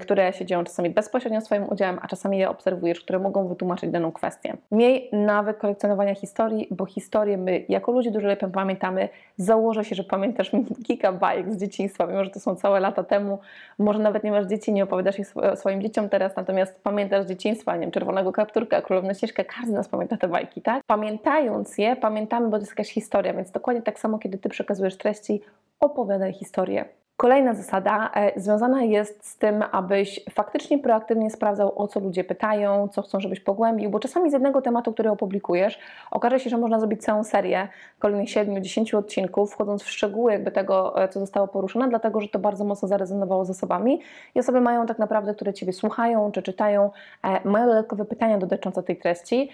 które 0.00 0.32
się 0.32 0.44
dzieją 0.44 0.64
czasami 0.64 0.90
bezpośrednio 0.90 1.40
swoim 1.40 1.68
udziałem, 1.68 1.98
a 2.02 2.06
czasami 2.06 2.38
je 2.38 2.50
obserwujesz, 2.50 3.00
które 3.00 3.18
mogą 3.18 3.48
wytłumaczyć 3.48 3.90
daną 3.90 4.12
kwestię. 4.12 4.56
Miej 4.72 5.08
nawyk 5.12 5.58
kolekcjonowania 5.58 6.14
historii, 6.14 6.68
bo 6.70 6.86
historię 6.86 7.38
my 7.38 7.64
jako 7.68 7.92
ludzie 7.92 8.10
dużo 8.10 8.26
lepiej 8.26 8.50
pamiętamy. 8.50 9.08
Założę 9.36 9.84
się, 9.84 9.94
że 9.94 10.04
pamiętasz 10.04 10.50
kilka 10.86 11.12
bajek 11.12 11.52
z 11.52 11.56
dzieciństwa, 11.56 12.06
mimo 12.06 12.24
że 12.24 12.30
to 12.30 12.40
są 12.40 12.54
całe 12.54 12.80
lata 12.80 13.04
temu. 13.04 13.38
Może 13.78 13.98
nawet 13.98 14.24
nie 14.24 14.30
masz 14.30 14.46
dzieci, 14.46 14.72
nie 14.72 14.84
opowiadasz 14.84 15.18
ich 15.18 15.34
swoim 15.54 15.82
dzieciom 15.82 16.08
teraz, 16.08 16.36
natomiast 16.36 16.80
pamiętasz 16.82 17.26
dzieciństwa, 17.26 17.74
nie 17.74 17.80
wiem, 17.80 17.90
Czerwonego 17.90 18.32
Kapturka, 18.32 18.82
Królowna 18.82 19.14
Ścieżkę, 19.14 19.44
każdy 19.44 19.70
z 19.70 19.74
nas 19.74 19.88
pamięta 19.88 20.16
te 20.16 20.28
bajki, 20.28 20.62
tak? 20.62 20.82
Pamiętając 20.86 21.78
je, 21.78 21.96
pamiętamy, 21.96 22.46
bo 22.48 22.56
to 22.56 22.62
jest 22.62 22.72
jakaś 22.72 22.88
historia 22.88 23.05
historia, 23.06 23.34
więc 23.34 23.50
dokładnie 23.50 23.82
tak 23.82 23.98
samo, 23.98 24.18
kiedy 24.18 24.38
Ty 24.38 24.48
przekazujesz 24.48 24.96
treści, 24.96 25.40
opowiadaj 25.80 26.32
historię. 26.32 26.84
Kolejna 27.16 27.54
zasada 27.54 28.10
e, 28.14 28.40
związana 28.40 28.82
jest 28.82 29.26
z 29.26 29.38
tym, 29.38 29.64
abyś 29.72 30.20
faktycznie 30.30 30.78
proaktywnie 30.78 31.30
sprawdzał, 31.30 31.82
o 31.82 31.88
co 31.88 32.00
ludzie 32.00 32.24
pytają, 32.24 32.88
co 32.88 33.02
chcą, 33.02 33.20
żebyś 33.20 33.40
pogłębił, 33.40 33.90
bo 33.90 33.98
czasami 33.98 34.30
z 34.30 34.32
jednego 34.32 34.62
tematu, 34.62 34.92
który 34.92 35.10
opublikujesz, 35.10 35.78
okaże 36.10 36.40
się, 36.40 36.50
że 36.50 36.58
można 36.58 36.78
zrobić 36.80 37.02
całą 37.02 37.24
serię 37.24 37.68
kolejnych 37.98 38.28
7-10 38.28 38.96
odcinków, 38.96 39.52
wchodząc 39.52 39.82
w 39.82 39.90
szczegóły 39.90 40.32
jakby 40.32 40.50
tego, 40.50 41.02
e, 41.02 41.08
co 41.08 41.20
zostało 41.20 41.48
poruszone, 41.48 41.88
dlatego 41.88 42.20
że 42.20 42.28
to 42.28 42.38
bardzo 42.38 42.64
mocno 42.64 42.88
zarezonowało 42.88 43.44
z 43.44 43.50
osobami 43.50 44.00
i 44.34 44.40
osoby 44.40 44.60
mają 44.60 44.86
tak 44.86 44.98
naprawdę, 44.98 45.34
które 45.34 45.54
Ciebie 45.54 45.72
słuchają 45.72 46.32
czy 46.32 46.42
czytają, 46.42 46.90
e, 47.22 47.48
mają 47.48 47.66
dodatkowe 47.66 48.04
pytania 48.04 48.38
dotyczące 48.38 48.82
tej 48.82 48.96
treści, 48.96 49.50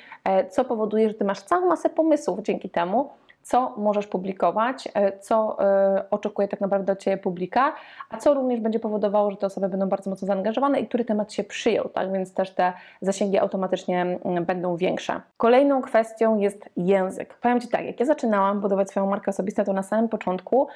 co 0.50 0.64
powoduje, 0.64 1.08
że 1.08 1.14
Ty 1.14 1.24
masz 1.24 1.42
całą 1.42 1.66
masę 1.66 1.90
pomysłów 1.90 2.40
dzięki 2.40 2.70
temu, 2.70 3.10
co 3.42 3.74
możesz 3.76 4.06
publikować, 4.06 4.88
e, 4.94 5.18
co 5.18 5.56
e, 5.60 6.04
oczekuje 6.10 6.48
tak 6.48 6.60
naprawdę 6.60 6.92
od 6.92 6.98
Ciebie 6.98 7.16
publika, 7.16 7.72
a 8.10 8.18
co 8.18 8.34
również 8.34 8.60
będzie 8.60 8.80
powodowało, 8.80 9.30
że 9.30 9.36
te 9.36 9.46
osoby 9.46 9.68
będą 9.68 9.88
bardzo 9.88 10.10
mocno 10.10 10.26
zaangażowane 10.26 10.80
i 10.80 10.86
który 10.86 11.04
temat 11.04 11.32
się 11.32 11.44
przyjął, 11.44 11.88
tak 11.88 12.12
więc 12.12 12.34
też 12.34 12.50
te 12.50 12.72
zasięgi 13.00 13.38
automatycznie 13.38 14.02
mm, 14.02 14.44
będą 14.44 14.76
większe. 14.76 15.20
Kolejną 15.36 15.82
kwestią 15.82 16.38
jest 16.38 16.68
język. 16.76 17.34
Powiem 17.34 17.60
Ci 17.60 17.68
tak, 17.68 17.84
jak 17.84 18.00
ja 18.00 18.06
zaczynałam 18.06 18.60
budować 18.60 18.90
swoją 18.90 19.06
markę 19.06 19.30
osobistą, 19.30 19.64
to 19.64 19.72
na 19.72 19.82
samym 19.82 20.08
początku 20.08 20.68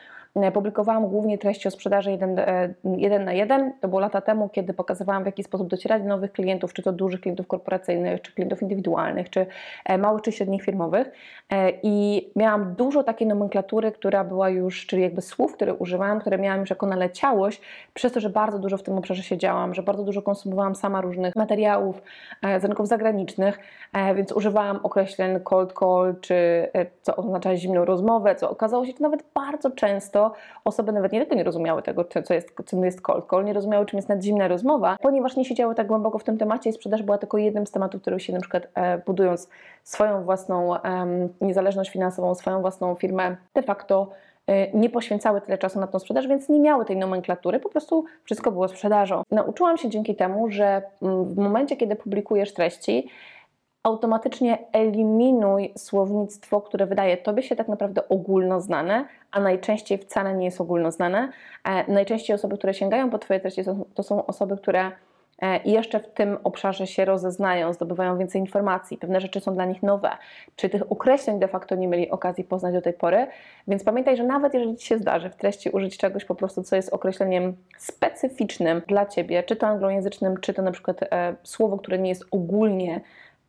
publikowałam 0.54 1.08
głównie 1.08 1.38
treści 1.38 1.68
o 1.68 1.70
sprzedaży 1.70 2.10
1, 2.10 2.38
e, 2.38 3.18
na 3.18 3.32
1. 3.32 3.72
To 3.80 3.88
było 3.88 4.00
lata 4.00 4.20
temu, 4.20 4.48
kiedy 4.48 4.74
pokazywałam, 4.74 5.22
w 5.22 5.26
jaki 5.26 5.42
sposób 5.42 5.68
docierać 5.68 6.02
do 6.02 6.08
nowych 6.08 6.32
klientów, 6.32 6.72
czy 6.72 6.82
to 6.82 6.92
dużych 6.92 7.20
klientów 7.20 7.46
korporacyjnych, 7.46 8.22
czy 8.22 8.32
klientów 8.32 8.62
indywidualnych, 8.62 9.30
czy 9.30 9.46
e, 9.84 9.98
małych, 9.98 10.22
czy 10.22 10.32
średnich 10.32 10.62
firmowych. 10.62 11.12
I 11.82 12.28
miałam 12.36 12.74
dużo 12.74 13.02
takiej 13.02 13.26
nomenklatury, 13.26 13.92
która 13.92 14.24
była 14.24 14.50
już, 14.50 14.86
czyli 14.86 15.02
jakby 15.02 15.22
słów, 15.22 15.54
które 15.54 15.74
używałam, 15.74 16.20
które 16.20 16.38
miałam 16.38 16.60
już 16.60 16.70
jako 16.70 16.86
naleciałość, 16.86 17.60
przez 17.94 18.12
to, 18.12 18.20
że 18.20 18.30
bardzo 18.30 18.58
dużo 18.58 18.76
w 18.76 18.82
tym 18.82 18.98
obszarze 18.98 19.22
siedziałam, 19.22 19.74
że 19.74 19.82
bardzo 19.82 20.02
dużo 20.02 20.22
konsumowałam 20.22 20.74
sama 20.74 21.00
różnych 21.00 21.36
materiałów 21.36 22.02
z 22.60 22.64
rynków 22.64 22.88
zagranicznych, 22.88 23.58
więc 24.14 24.32
używałam 24.32 24.80
określeń 24.82 25.40
cold 25.40 25.72
call, 25.80 26.14
czy 26.20 26.68
co 27.02 27.16
oznacza 27.16 27.56
zimną 27.56 27.84
rozmowę, 27.84 28.34
co 28.34 28.50
okazało 28.50 28.86
się 28.86 28.92
to 28.92 29.02
nawet 29.02 29.24
bardzo 29.34 29.70
często 29.70 30.25
osoby 30.64 30.92
nawet 30.92 31.12
nie 31.12 31.20
tylko 31.20 31.34
nie 31.34 31.44
rozumiały 31.44 31.82
tego, 31.82 32.04
co 32.24 32.34
jest, 32.34 32.54
czym 32.66 32.84
jest 32.84 33.00
cold 33.00 33.24
call, 33.30 33.44
nie 33.44 33.52
rozumiały, 33.52 33.86
czym 33.86 33.96
jest 33.96 34.08
nadzimna 34.08 34.48
rozmowa, 34.48 34.96
ponieważ 35.00 35.36
nie 35.36 35.44
siedziały 35.44 35.74
tak 35.74 35.86
głęboko 35.86 36.18
w 36.18 36.24
tym 36.24 36.38
temacie 36.38 36.70
i 36.70 36.72
sprzedaż 36.72 37.02
była 37.02 37.18
tylko 37.18 37.38
jednym 37.38 37.66
z 37.66 37.70
tematów, 37.70 38.02
który 38.02 38.20
się 38.20 38.32
na 38.32 38.40
przykład 38.40 38.68
e, 38.74 38.98
budując 38.98 39.48
swoją 39.84 40.24
własną 40.24 40.74
niezależność 41.40 41.90
finansową, 41.90 42.34
swoją 42.34 42.60
własną 42.60 42.94
firmę, 42.94 43.36
de 43.54 43.62
facto 43.62 44.10
e, 44.46 44.72
nie 44.72 44.90
poświęcały 44.90 45.40
tyle 45.40 45.58
czasu 45.58 45.80
na 45.80 45.86
tą 45.86 45.98
sprzedaż, 45.98 46.28
więc 46.28 46.48
nie 46.48 46.60
miały 46.60 46.84
tej 46.84 46.96
nomenklatury, 46.96 47.60
po 47.60 47.68
prostu 47.68 48.04
wszystko 48.24 48.52
było 48.52 48.68
sprzedażą. 48.68 49.22
Nauczyłam 49.30 49.78
się 49.78 49.88
dzięki 49.88 50.16
temu, 50.16 50.50
że 50.50 50.82
mm, 51.02 51.24
w 51.24 51.36
momencie, 51.36 51.76
kiedy 51.76 51.96
publikujesz 51.96 52.54
treści, 52.54 53.08
automatycznie 53.86 54.58
eliminuj 54.72 55.72
słownictwo, 55.76 56.60
które 56.60 56.86
wydaje 56.86 57.16
Tobie 57.16 57.42
się 57.42 57.56
tak 57.56 57.68
naprawdę 57.68 58.08
ogólnoznane, 58.08 59.04
a 59.30 59.40
najczęściej 59.40 59.98
wcale 59.98 60.34
nie 60.34 60.44
jest 60.44 60.60
ogólnoznane. 60.60 61.32
E, 61.64 61.92
najczęściej 61.92 62.36
osoby, 62.36 62.58
które 62.58 62.74
sięgają 62.74 63.10
po 63.10 63.18
Twoje 63.18 63.40
treści, 63.40 63.62
to, 63.94 64.02
są 64.02 64.26
osoby, 64.26 64.56
które 64.56 64.90
e, 65.42 65.60
jeszcze 65.64 66.00
w 66.00 66.08
tym 66.08 66.38
obszarze 66.44 66.86
się 66.86 67.04
rozeznają, 67.04 67.72
zdobywają 67.72 68.18
więcej 68.18 68.40
informacji, 68.40 68.98
pewne 68.98 69.20
rzeczy 69.20 69.40
są 69.40 69.54
dla 69.54 69.64
nich 69.64 69.82
nowe, 69.82 70.10
czy 70.56 70.68
tych 70.68 70.92
określeń 70.92 71.38
de 71.38 71.48
facto 71.48 71.74
nie 71.74 71.88
mieli 71.88 72.10
okazji 72.10 72.44
poznać 72.44 72.74
do 72.74 72.82
tej 72.82 72.92
pory, 72.92 73.26
więc 73.68 73.84
pamiętaj, 73.84 74.16
że 74.16 74.24
nawet 74.24 74.54
jeżeli 74.54 74.76
Ci 74.76 74.86
się 74.86 74.98
zdarzy 74.98 75.30
w 75.30 75.36
treści 75.36 75.70
użyć 75.70 75.98
czegoś 75.98 76.24
po 76.24 76.34
prostu, 76.34 76.62
co 76.62 76.76
jest 76.76 76.92
określeniem 76.92 77.56
specyficznym 77.78 78.82
dla 78.88 79.06
Ciebie, 79.06 79.42
czy 79.42 79.56
to 79.56 79.66
anglojęzycznym, 79.66 80.40
czy 80.40 80.54
to 80.54 80.62
na 80.62 80.72
przykład 80.72 81.02
e, 81.02 81.34
słowo, 81.42 81.78
które 81.78 81.98
nie 81.98 82.08
jest 82.08 82.24
ogólnie 82.30 83.00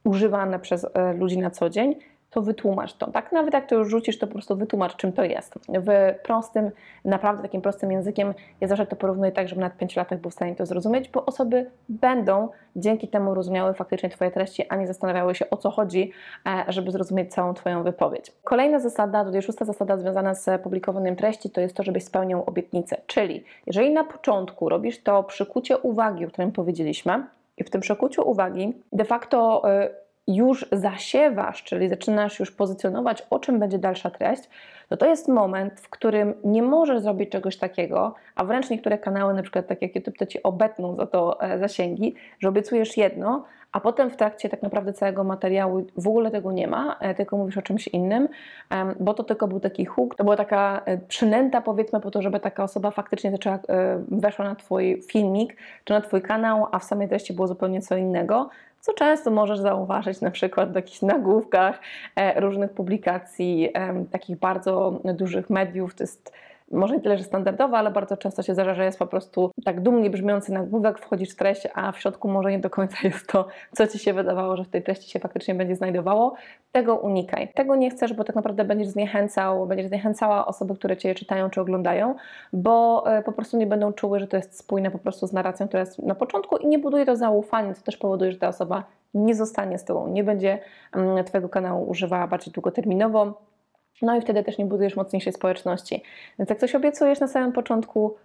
używane 0.04 0.60
przez 0.60 0.88
e, 0.94 1.14
ludzi 1.14 1.38
na 1.38 1.50
co 1.50 1.70
dzień, 1.70 1.96
to 2.30 2.42
wytłumacz 2.42 2.94
to. 2.94 3.12
Tak, 3.12 3.32
nawet 3.32 3.54
jak 3.54 3.70
to 3.70 3.76
już 3.76 3.90
rzucisz, 3.90 4.18
to 4.18 4.28
po 4.28 4.34
prostu 4.34 4.56
wytłumacz, 4.56 4.96
czym 4.96 5.14
to 5.14 5.24
jest. 5.24 5.54
W 5.70 6.16
prostym, 6.24 6.72
naprawdę 7.06 7.42
takim 7.42 7.62
prostym 7.62 7.92
językiem, 7.92 8.34
ja 8.62 8.68
zawsze 8.68 8.86
to 8.86 8.96
porównuję 8.96 9.32
tak, 9.32 9.48
żeby 9.48 9.62
nawet 9.62 9.78
5 9.78 9.96
latach 9.96 10.20
był 10.20 10.32
w 10.32 10.34
stanie 10.34 10.56
to 10.56 10.66
zrozumieć, 10.66 11.10
bo 11.10 11.26
osoby 11.26 11.72
będą 11.90 12.50
dzięki 12.76 13.08
temu 13.08 13.34
rozumiały 13.34 13.74
faktycznie 13.74 14.10
Twoje 14.10 14.32
treści, 14.32 14.66
a 14.70 14.76
nie 14.76 14.88
zastanawiały 14.88 15.36
się 15.36 15.50
o 15.50 15.58
co 15.58 15.70
chodzi, 15.70 16.12
e, 16.46 16.66
żeby 16.68 16.92
zrozumieć 16.92 17.34
całą 17.34 17.54
Twoją 17.54 17.84
wypowiedź. 17.84 18.32
Kolejna 18.44 18.80
zasada, 18.80 19.26
tutaj 19.26 19.42
szósta 19.42 19.66
zasada 19.66 19.98
związana 19.98 20.34
z 20.34 20.62
publikowaniem 20.62 21.16
treści, 21.16 21.50
to 21.50 21.62
jest 21.62 21.76
to, 21.76 21.84
żebyś 21.84 22.04
spełniał 22.04 22.44
obietnicę. 22.46 23.02
Czyli 23.08 23.44
jeżeli 23.66 23.94
na 23.94 24.04
początku 24.04 24.70
robisz 24.70 25.04
to 25.04 25.24
przykucie 25.24 25.78
uwagi, 25.78 26.26
o 26.26 26.28
którym 26.28 26.52
powiedzieliśmy, 26.52 27.24
i 27.58 27.64
w 27.64 27.70
tym 27.70 27.82
przekuciu 27.82 28.30
uwagi 28.30 28.74
de 28.92 29.06
facto 29.06 29.64
y, 29.84 29.90
już 30.28 30.66
zasiewasz, 30.72 31.64
czyli 31.64 31.90
zaczynasz 31.90 32.40
już 32.40 32.52
pozycjonować, 32.52 33.24
o 33.30 33.40
czym 33.40 33.60
będzie 33.60 33.78
dalsza 33.80 34.10
treść, 34.10 34.44
to 34.90 34.98
to 34.98 35.06
jest 35.06 35.28
moment, 35.28 35.80
w 35.80 35.90
którym 35.90 36.34
nie 36.44 36.64
możesz 36.64 37.02
zrobić 37.02 37.30
czegoś 37.30 37.58
takiego, 37.58 38.16
a 38.36 38.46
wręcz 38.46 38.70
niektóre 38.70 38.98
kanały, 38.98 39.34
na 39.34 39.42
przykład 39.42 39.68
tak 39.68 39.82
jak 39.82 39.96
YouTube, 39.96 40.18
to 40.18 40.26
ci 40.26 40.44
obetną 40.44 40.96
za 40.96 41.08
to 41.08 41.42
e, 41.42 41.60
zasięgi, 41.60 42.16
że 42.40 42.50
obiecujesz 42.50 42.98
jedno, 42.98 43.46
a 43.78 43.80
potem 43.80 44.10
w 44.10 44.16
trakcie 44.16 44.50
tak 44.50 44.62
naprawdę 44.62 44.94
całego 44.94 45.24
materiału 45.24 45.86
w 45.98 46.08
ogóle 46.08 46.32
tego 46.32 46.52
nie 46.52 46.68
ma, 46.68 46.98
e, 47.00 47.16
tylko 47.16 47.38
mówisz 47.38 47.58
o 47.58 47.62
czymś 47.62 47.88
innym, 47.88 48.28
bo 49.00 49.14
to 49.14 49.24
tylko 49.24 49.48
był 49.48 49.60
taki 49.60 49.86
huk, 49.86 50.16
to 50.16 50.24
była 50.24 50.36
taka 50.36 50.82
e, 50.86 50.98
przynęta 50.98 51.62
powiedzmy 51.62 52.00
po 52.00 52.12
to, 52.12 52.22
żeby 52.22 52.40
taka 52.40 52.64
osoba 52.64 52.92
faktycznie 52.92 53.32
zaczęła, 53.32 53.60
weszła 54.08 54.46
na 54.46 54.56
Twój 54.56 55.02
filmik 55.12 55.58
czy 55.84 55.94
na 55.94 56.02
Twój 56.02 56.22
kanał, 56.22 56.68
a 56.72 56.80
w 56.80 56.84
samej 56.84 57.08
treści 57.08 57.34
było 57.34 57.48
zupełnie 57.48 57.82
co 57.82 57.98
innego, 57.98 58.50
co 58.80 58.94
często 58.94 59.32
możesz 59.32 59.60
zauważyć 59.60 60.22
na 60.22 60.32
przykład 60.32 60.72
w 60.72 60.76
jakichś 60.76 61.02
nagłówkach 61.02 61.80
różnych 62.36 62.72
publikacji, 62.72 63.74
takich 64.12 64.40
bardzo 64.40 65.00
dużych 65.04 65.50
mediów. 65.50 65.96
To 65.96 66.04
jest 66.04 66.34
może 66.72 66.96
nie 66.96 67.02
tyle, 67.02 67.18
że 67.18 67.24
standardowa, 67.24 67.78
ale 67.78 67.92
bardzo 67.92 68.18
często 68.18 68.44
się 68.44 68.54
zdarza, 68.54 68.74
że 68.74 68.86
jest 68.86 69.00
po 69.00 69.08
prostu 69.08 69.52
tak 69.66 69.82
dumnie 69.82 70.10
brzmiący 70.10 70.54
nagłówek, 70.54 71.00
wchodzisz 71.00 71.30
w 71.30 71.36
treść, 71.36 71.68
a 71.74 71.92
w 71.92 72.00
środku 72.00 72.28
może 72.28 72.52
nie 72.52 72.60
do 72.60 72.70
końca 72.70 72.98
jest 73.04 73.28
to, 73.28 73.48
co 73.74 73.88
Ci 73.88 74.00
się 74.00 74.14
wydawało, 74.14 74.58
że 74.58 74.64
w 74.64 74.70
tej 74.70 74.84
treści 74.84 75.12
się 75.12 75.20
faktycznie 75.20 75.56
będzie 75.56 75.76
znajdowało. 75.76 76.34
Tego 76.72 76.96
unikaj. 76.96 77.48
Tego 77.54 77.76
nie 77.76 77.90
chcesz, 77.90 78.14
bo 78.14 78.24
tak 78.24 78.36
naprawdę 78.36 78.66
będziesz 78.66 78.88
zniechęcał, 78.88 79.68
będziesz 79.68 79.88
zniechęcała 79.88 80.46
osoby, 80.46 80.76
które 80.76 80.98
Cię 80.98 81.16
czytają 81.16 81.50
czy 81.50 81.62
oglądają, 81.62 82.16
bo 82.54 83.04
e, 83.12 83.24
po 83.24 83.32
prostu 83.32 83.58
nie 83.58 83.68
będą 83.68 83.94
czuły, 83.94 84.20
że 84.20 84.28
to 84.28 84.38
jest 84.38 84.60
spójne 84.60 84.92
po 84.92 85.00
prostu 85.00 85.28
z 85.28 85.34
narracją, 85.34 85.68
która 85.68 85.80
jest 85.80 86.00
na 86.00 86.16
początku 86.16 86.58
i 86.58 86.68
nie 86.68 86.80
buduje 86.80 87.06
to 87.06 87.16
zaufania, 87.16 87.74
co 87.74 87.84
też 87.84 87.98
powoduje, 87.98 88.32
że 88.32 88.38
ta 88.38 88.48
osoba 88.48 88.84
nie 89.14 89.36
zostanie 89.36 89.78
z 89.78 89.86
Tobą, 89.86 90.08
nie 90.08 90.24
będzie 90.24 90.60
mm, 90.94 91.26
Twojego 91.26 91.50
kanału 91.50 91.90
używała 91.90 92.28
bardziej 92.28 92.54
długoterminowo, 92.54 93.47
no 94.02 94.16
i 94.16 94.22
wtedy 94.22 94.44
też 94.44 94.58
nie 94.58 94.66
budujesz 94.66 94.96
mocniejszej 94.96 95.34
społeczności. 95.34 96.04
Więc 96.40 96.50
jak 96.50 96.60
coś 96.60 96.76
obiecujesz 96.76 97.20
na 97.20 97.28
samym 97.28 97.52
początku, 97.52 98.16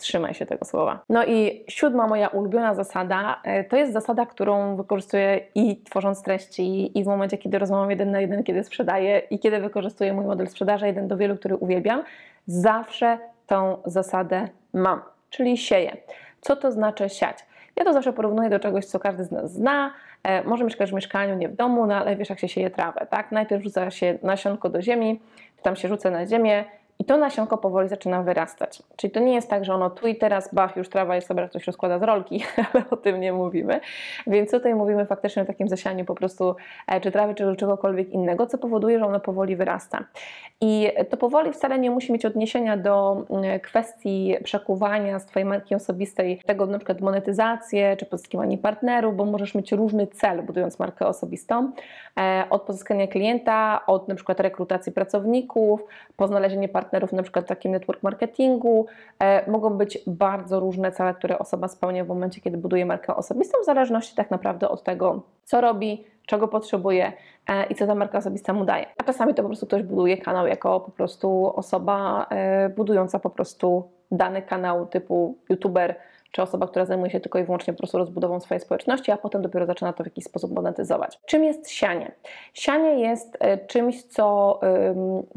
trzymaj 0.00 0.34
się 0.34 0.46
tego 0.46 0.64
słowa. 0.64 1.00
No 1.08 1.24
i 1.24 1.64
siódma 1.68 2.06
moja 2.06 2.28
ulubiona 2.28 2.74
zasada, 2.74 3.40
e, 3.44 3.64
to 3.64 3.76
jest 3.76 3.92
zasada, 3.92 4.26
którą 4.26 4.76
wykorzystuję 4.76 5.40
i 5.54 5.82
tworząc 5.82 6.22
treści, 6.22 6.98
i 6.98 7.04
w 7.04 7.06
momencie, 7.06 7.38
kiedy 7.38 7.58
rozmawiam 7.58 7.90
jeden 7.90 8.10
na 8.10 8.20
jeden, 8.20 8.44
kiedy 8.44 8.64
sprzedaję, 8.64 9.18
i 9.18 9.38
kiedy 9.38 9.60
wykorzystuję 9.60 10.12
mój 10.12 10.24
model 10.24 10.48
sprzedaży 10.48 10.86
jeden 10.86 11.08
do 11.08 11.16
wielu, 11.16 11.36
który 11.36 11.56
uwielbiam. 11.56 12.02
Zawsze 12.46 13.18
tą 13.46 13.76
zasadę 13.86 14.48
mam, 14.72 15.02
czyli 15.30 15.56
sieję. 15.56 15.96
Co 16.40 16.56
to 16.56 16.72
znaczy 16.72 17.08
siać? 17.08 17.38
Ja 17.76 17.84
to 17.84 17.92
zawsze 17.92 18.12
porównuję 18.12 18.50
do 18.50 18.60
czegoś, 18.60 18.86
co 18.86 18.98
każdy 18.98 19.24
z 19.24 19.30
nas 19.30 19.52
zna, 19.52 19.92
może 20.44 20.64
mieszkasz 20.64 20.90
w 20.90 20.94
mieszkaniu, 20.94 21.36
nie 21.36 21.48
w 21.48 21.56
domu, 21.56 21.86
no 21.86 21.94
ale 21.94 22.16
wiesz 22.16 22.30
jak 22.30 22.40
się 22.40 22.48
sieje 22.48 22.70
trawę, 22.70 23.06
tak? 23.10 23.32
Najpierw 23.32 23.62
rzuca 23.62 23.90
się 23.90 24.18
nasionko 24.22 24.68
do 24.68 24.82
ziemi, 24.82 25.20
tam 25.62 25.76
się 25.76 25.88
rzuca 25.88 26.10
na 26.10 26.26
ziemię, 26.26 26.64
i 27.00 27.04
to 27.04 27.16
nasionko 27.16 27.58
powoli 27.58 27.88
zaczyna 27.88 28.22
wyrastać. 28.22 28.82
Czyli 28.96 29.10
to 29.10 29.20
nie 29.20 29.34
jest 29.34 29.50
tak, 29.50 29.64
że 29.64 29.74
ono 29.74 29.90
tu 29.90 30.06
i 30.06 30.16
teraz, 30.16 30.54
bach, 30.54 30.76
już 30.76 30.88
trawa 30.88 31.14
jest 31.14 31.28
sobie, 31.28 31.48
ktoś 31.48 31.66
rozkłada 31.66 31.98
z 31.98 32.02
rolki, 32.02 32.44
ale 32.72 32.84
o 32.90 32.96
tym 32.96 33.20
nie 33.20 33.32
mówimy. 33.32 33.80
Więc 34.26 34.50
tutaj 34.50 34.74
mówimy 34.74 35.06
faktycznie 35.06 35.42
o 35.42 35.44
takim 35.44 35.68
zasianiu 35.68 36.04
po 36.04 36.14
prostu 36.14 36.56
e, 36.86 37.00
czy 37.00 37.10
trawy, 37.10 37.34
czy 37.34 37.56
czegokolwiek 37.56 38.10
innego, 38.10 38.46
co 38.46 38.58
powoduje, 38.58 38.98
że 38.98 39.06
ono 39.06 39.20
powoli 39.20 39.56
wyrasta. 39.56 40.04
I 40.60 40.92
to 41.10 41.16
powoli 41.16 41.52
wcale 41.52 41.78
nie 41.78 41.90
musi 41.90 42.12
mieć 42.12 42.26
odniesienia 42.26 42.76
do 42.76 43.24
mm, 43.30 43.60
kwestii 43.60 44.36
przekuwania 44.44 45.18
z 45.18 45.26
Twojej 45.26 45.48
marki 45.48 45.74
osobistej, 45.74 46.40
tego 46.46 46.66
na 46.66 46.78
przykład 46.78 47.00
monetyzację, 47.00 47.96
czy 47.96 48.06
pozyskiwanie 48.06 48.58
partnerów, 48.58 49.16
bo 49.16 49.24
możesz 49.24 49.54
mieć 49.54 49.72
różny 49.72 50.06
cel 50.06 50.42
budując 50.42 50.78
markę 50.78 51.06
osobistą. 51.06 51.72
E, 52.18 52.44
od 52.50 52.62
pozyskania 52.62 53.06
klienta, 53.06 53.80
od 53.86 54.08
na 54.08 54.14
przykład 54.14 54.40
rekrutacji 54.40 54.92
pracowników, 54.92 55.84
po 56.16 56.26
znalezienie 56.26 56.68
partnerów, 56.68 56.89
partnerów, 56.90 57.12
na 57.12 57.22
przykład 57.22 57.44
w 57.44 57.48
takim 57.48 57.72
network 57.72 58.02
marketingu. 58.02 58.86
E, 59.22 59.50
mogą 59.50 59.70
być 59.70 59.98
bardzo 60.06 60.60
różne 60.60 60.92
cele, 60.92 61.14
które 61.14 61.38
osoba 61.38 61.68
spełnia 61.68 62.04
w 62.04 62.08
momencie, 62.08 62.40
kiedy 62.40 62.58
buduje 62.58 62.86
markę 62.86 63.16
osobistą, 63.16 63.58
w 63.62 63.64
zależności 63.64 64.16
tak 64.16 64.30
naprawdę 64.30 64.68
od 64.68 64.82
tego, 64.82 65.22
co 65.44 65.60
robi, 65.60 66.04
czego 66.26 66.48
potrzebuje 66.48 67.12
e, 67.48 67.66
i 67.66 67.74
co 67.74 67.86
ta 67.86 67.94
marka 67.94 68.18
osobista 68.18 68.52
mu 68.52 68.64
daje. 68.64 68.86
A 68.98 69.04
czasami 69.04 69.34
to 69.34 69.42
po 69.42 69.48
prostu 69.48 69.66
ktoś 69.66 69.82
buduje 69.82 70.18
kanał 70.18 70.46
jako 70.46 70.80
po 70.80 70.90
prostu 70.90 71.52
osoba 71.56 72.26
e, 72.30 72.68
budująca 72.68 73.18
po 73.18 73.30
prostu 73.30 73.84
dany 74.10 74.42
kanał 74.42 74.86
typu 74.86 75.38
youtuber, 75.48 75.94
czy 76.30 76.42
osoba, 76.42 76.66
która 76.66 76.84
zajmuje 76.84 77.10
się 77.10 77.20
tylko 77.20 77.38
i 77.38 77.44
wyłącznie 77.44 77.72
po 77.72 77.78
prostu 77.78 77.98
rozbudową 77.98 78.40
swojej 78.40 78.60
społeczności, 78.60 79.10
a 79.10 79.16
potem 79.16 79.42
dopiero 79.42 79.66
zaczyna 79.66 79.92
to 79.92 80.04
w 80.04 80.06
jakiś 80.06 80.24
sposób 80.24 80.52
monetyzować. 80.52 81.20
Czym 81.26 81.44
jest 81.44 81.70
sianie? 81.70 82.12
Sianie 82.54 83.00
jest 83.00 83.36
e, 83.40 83.58
czymś, 83.58 84.02
co 84.02 84.60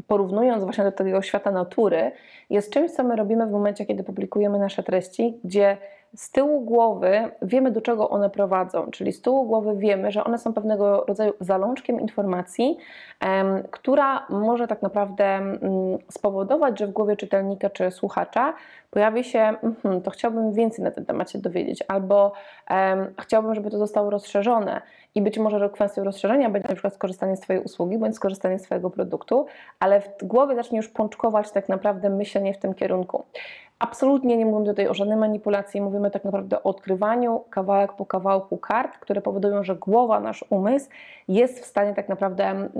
porównując 0.06 0.64
właśnie 0.64 0.84
do 0.84 0.92
tego 0.92 1.22
świata 1.22 1.50
natury, 1.50 2.12
jest 2.50 2.72
czymś, 2.72 2.90
co 2.90 3.04
my 3.04 3.16
robimy 3.16 3.46
w 3.46 3.50
momencie, 3.50 3.86
kiedy 3.86 4.04
publikujemy 4.04 4.58
nasze 4.58 4.82
treści, 4.82 5.38
gdzie 5.44 5.76
z 6.16 6.30
tyłu 6.30 6.60
głowy 6.60 7.30
wiemy, 7.42 7.70
do 7.70 7.80
czego 7.80 8.10
one 8.10 8.30
prowadzą, 8.30 8.90
czyli 8.90 9.12
z 9.12 9.22
tyłu 9.22 9.46
głowy 9.46 9.76
wiemy, 9.76 10.12
że 10.12 10.24
one 10.24 10.38
są 10.38 10.52
pewnego 10.52 11.04
rodzaju 11.08 11.32
zalążkiem 11.40 12.00
informacji, 12.00 12.76
która 13.70 14.26
może 14.30 14.66
tak 14.66 14.82
naprawdę 14.82 15.24
mm, 15.24 15.60
spowodować, 16.10 16.78
że 16.78 16.86
w 16.86 16.90
głowie 16.90 17.16
czytelnika 17.16 17.70
czy 17.70 17.90
słuchacza 17.90 18.54
pojawi 18.90 19.24
się, 19.24 19.54
mm, 19.84 20.02
to 20.02 20.10
chciałbym 20.10 20.52
więcej 20.52 20.84
na 20.84 20.90
ten 20.90 21.04
temat 21.04 21.30
się 21.30 21.38
dowiedzieć, 21.38 21.84
albo 21.88 22.32
chciałbym, 23.20 23.54
żeby 23.54 23.70
to 23.70 23.78
zostało 23.78 24.10
rozszerzone 24.10 24.80
i 25.14 25.22
być 25.22 25.38
może 25.38 25.70
kwestią 25.70 26.04
rozszerzenia 26.04 26.50
będzie 26.50 26.68
na 26.68 26.74
przykład 26.74 26.94
skorzystanie 26.94 27.36
z 27.36 27.40
Twojej 27.40 27.62
usługi 27.62 27.98
bądź 27.98 28.16
skorzystanie 28.16 28.58
z 28.58 28.62
Twojego 28.62 28.90
produktu, 28.90 29.46
ale 29.80 30.00
w 30.00 30.08
głowie 30.22 30.54
zacznie 30.54 30.76
już 30.76 30.88
pączkować 30.88 31.50
tak 31.50 31.68
naprawdę 31.68 32.10
myślenie 32.10 32.54
w 32.54 32.58
tym 32.58 32.74
kierunku. 32.74 33.24
Absolutnie 33.78 34.36
nie 34.36 34.46
mówimy 34.46 34.66
tutaj 34.66 34.88
o 34.88 34.94
żadnej 34.94 35.16
manipulacji, 35.16 35.80
mówimy 35.80 36.10
tak 36.10 36.24
naprawdę 36.24 36.62
o 36.62 36.62
odkrywaniu 36.62 37.44
kawałek 37.50 37.92
po 37.92 38.06
kawałku 38.06 38.58
kart, 38.58 38.98
które 38.98 39.20
powodują, 39.20 39.64
że 39.64 39.76
głowa, 39.76 40.20
nasz 40.20 40.44
umysł 40.50 40.88
jest 41.28 41.60
w 41.60 41.64
stanie 41.64 41.94
tak 41.94 42.08
naprawdę 42.08 42.44
mm, 42.44 42.70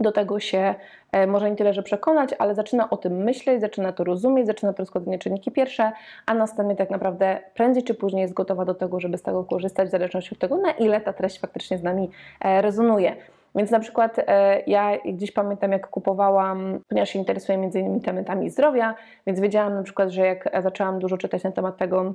do 0.00 0.12
tego 0.12 0.40
się 0.40 0.74
e, 1.12 1.26
może 1.26 1.50
nie 1.50 1.56
tyle, 1.56 1.74
że 1.74 1.82
przekonać, 1.82 2.30
ale 2.38 2.54
zaczyna 2.54 2.90
o 2.90 2.96
tym 2.96 3.12
myśleć, 3.16 3.60
zaczyna 3.60 3.92
to 3.92 4.04
rozumieć, 4.04 4.46
zaczyna 4.46 4.72
to 4.72 4.78
rozkładać 4.78 5.20
czynniki 5.20 5.52
pierwsze, 5.52 5.92
a 6.26 6.34
następnie 6.34 6.76
tak 6.76 6.90
naprawdę 6.90 7.40
prędzej 7.54 7.82
czy 7.82 7.94
później 7.94 8.22
jest 8.22 8.34
gotowa 8.34 8.64
do 8.64 8.74
tego, 8.74 9.00
żeby 9.00 9.18
z 9.18 9.22
tego 9.22 9.44
korzystać, 9.44 9.88
w 9.88 9.90
zależności 9.90 10.34
od 10.34 10.38
tego, 10.38 10.56
na 10.56 10.70
ile 10.70 11.00
ta 11.00 11.12
treść 11.12 11.40
faktycznie 11.40 11.78
z 11.78 11.82
nami 11.82 12.10
e, 12.40 12.62
rezonuje. 12.62 13.16
Więc 13.54 13.70
na 13.70 13.80
przykład 13.80 14.16
e, 14.18 14.62
ja 14.66 14.98
gdzieś 15.04 15.32
pamiętam, 15.32 15.72
jak 15.72 15.88
kupowałam, 15.88 16.80
ponieważ 16.88 17.10
się 17.10 17.18
interesuję 17.18 17.58
między 17.58 17.80
innymi 17.80 18.00
tematami 18.00 18.50
zdrowia, 18.50 18.94
więc 19.26 19.40
wiedziałam 19.40 19.74
na 19.74 19.82
przykład, 19.82 20.10
że 20.10 20.26
jak 20.26 20.62
zaczęłam 20.62 20.98
dużo 20.98 21.18
czytać 21.18 21.44
na 21.44 21.52
temat 21.52 21.76
tego, 21.76 22.14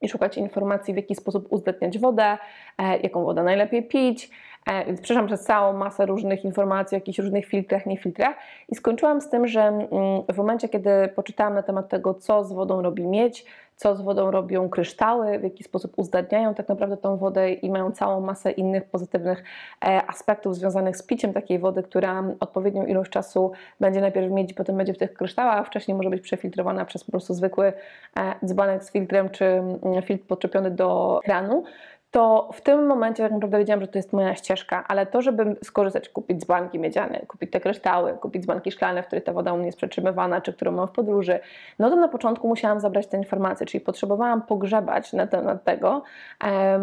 i 0.00 0.08
szukać 0.08 0.38
informacji, 0.38 0.94
w 0.94 0.96
jaki 0.96 1.14
sposób 1.14 1.46
uzdatniać 1.52 1.98
wodę, 1.98 2.38
e, 2.78 2.98
jaką 2.98 3.24
wodę 3.24 3.42
najlepiej 3.42 3.82
pić, 3.82 4.30
E, 4.68 4.94
przeszłam 4.94 5.26
przez 5.26 5.40
całą 5.40 5.72
masę 5.72 6.06
różnych 6.06 6.44
informacji, 6.44 6.94
o 6.94 6.98
jakichś 6.98 7.18
różnych 7.18 7.46
filtrach, 7.46 7.86
nie 7.86 7.96
filtrach 7.96 8.36
i 8.68 8.74
skończyłam 8.74 9.20
z 9.20 9.30
tym, 9.30 9.46
że 9.46 9.60
mm, 9.60 9.88
w 10.32 10.36
momencie, 10.36 10.68
kiedy 10.68 10.90
poczytałam 11.16 11.54
na 11.54 11.62
temat 11.62 11.88
tego, 11.88 12.14
co 12.14 12.44
z 12.44 12.52
wodą 12.52 12.82
robi 12.82 13.06
miedź, 13.06 13.44
co 13.76 13.96
z 13.96 14.00
wodą 14.00 14.30
robią 14.30 14.68
kryształy, 14.68 15.38
w 15.38 15.42
jaki 15.42 15.64
sposób 15.64 15.92
uzdatniają 15.96 16.54
tak 16.54 16.68
naprawdę 16.68 16.96
tą 16.96 17.16
wodę 17.16 17.52
i 17.52 17.70
mają 17.70 17.92
całą 17.92 18.20
masę 18.20 18.50
innych 18.50 18.84
pozytywnych 18.84 19.44
e, 19.84 20.02
aspektów 20.06 20.56
związanych 20.56 20.96
z 20.96 21.02
piciem 21.02 21.32
takiej 21.32 21.58
wody, 21.58 21.82
która 21.82 22.24
odpowiednią 22.40 22.86
ilość 22.86 23.10
czasu 23.10 23.52
będzie 23.80 24.00
najpierw 24.00 24.32
miedzi, 24.32 24.54
potem 24.54 24.76
będzie 24.76 24.94
w 24.94 24.98
tych 24.98 25.14
kryształach, 25.14 25.58
a 25.58 25.64
wcześniej 25.64 25.96
może 25.96 26.10
być 26.10 26.20
przefiltrowana 26.20 26.84
przez 26.84 27.04
po 27.04 27.10
prostu 27.10 27.34
zwykły 27.34 27.72
e, 28.16 28.34
dzbanek 28.44 28.84
z 28.84 28.92
filtrem 28.92 29.30
czy 29.30 29.44
mm, 29.44 30.02
filtr 30.02 30.26
podczepiony 30.26 30.70
do 30.70 31.20
kranu, 31.24 31.64
to 32.10 32.50
w 32.52 32.60
tym 32.60 32.86
momencie 32.86 33.22
tak 33.22 33.32
naprawdę 33.32 33.58
wiedziałam, 33.58 33.80
że 33.80 33.88
to 33.88 33.98
jest 33.98 34.12
moja 34.12 34.34
ścieżka, 34.34 34.84
ale 34.88 35.06
to, 35.06 35.22
żeby 35.22 35.56
skorzystać, 35.62 36.08
kupić 36.08 36.40
dzbanki 36.40 36.78
miedziane, 36.78 37.20
kupić 37.26 37.50
te 37.50 37.60
kryształy, 37.60 38.12
kupić 38.12 38.42
dzbanki 38.42 38.70
szklane, 38.70 39.02
w 39.02 39.06
których 39.06 39.24
ta 39.24 39.32
woda 39.32 39.52
u 39.52 39.56
mnie 39.56 39.66
jest 39.66 39.78
przetrzymywana, 39.78 40.40
czy 40.40 40.52
którą 40.52 40.72
mam 40.72 40.88
w 40.88 40.92
podróży, 40.92 41.40
no 41.78 41.90
to 41.90 41.96
na 41.96 42.08
początku 42.08 42.48
musiałam 42.48 42.80
zabrać 42.80 43.06
te 43.06 43.16
informacje, 43.16 43.66
czyli 43.66 43.84
potrzebowałam 43.84 44.42
pogrzebać 44.42 45.12
na 45.12 45.26
temat 45.26 45.64
tego, 45.64 46.02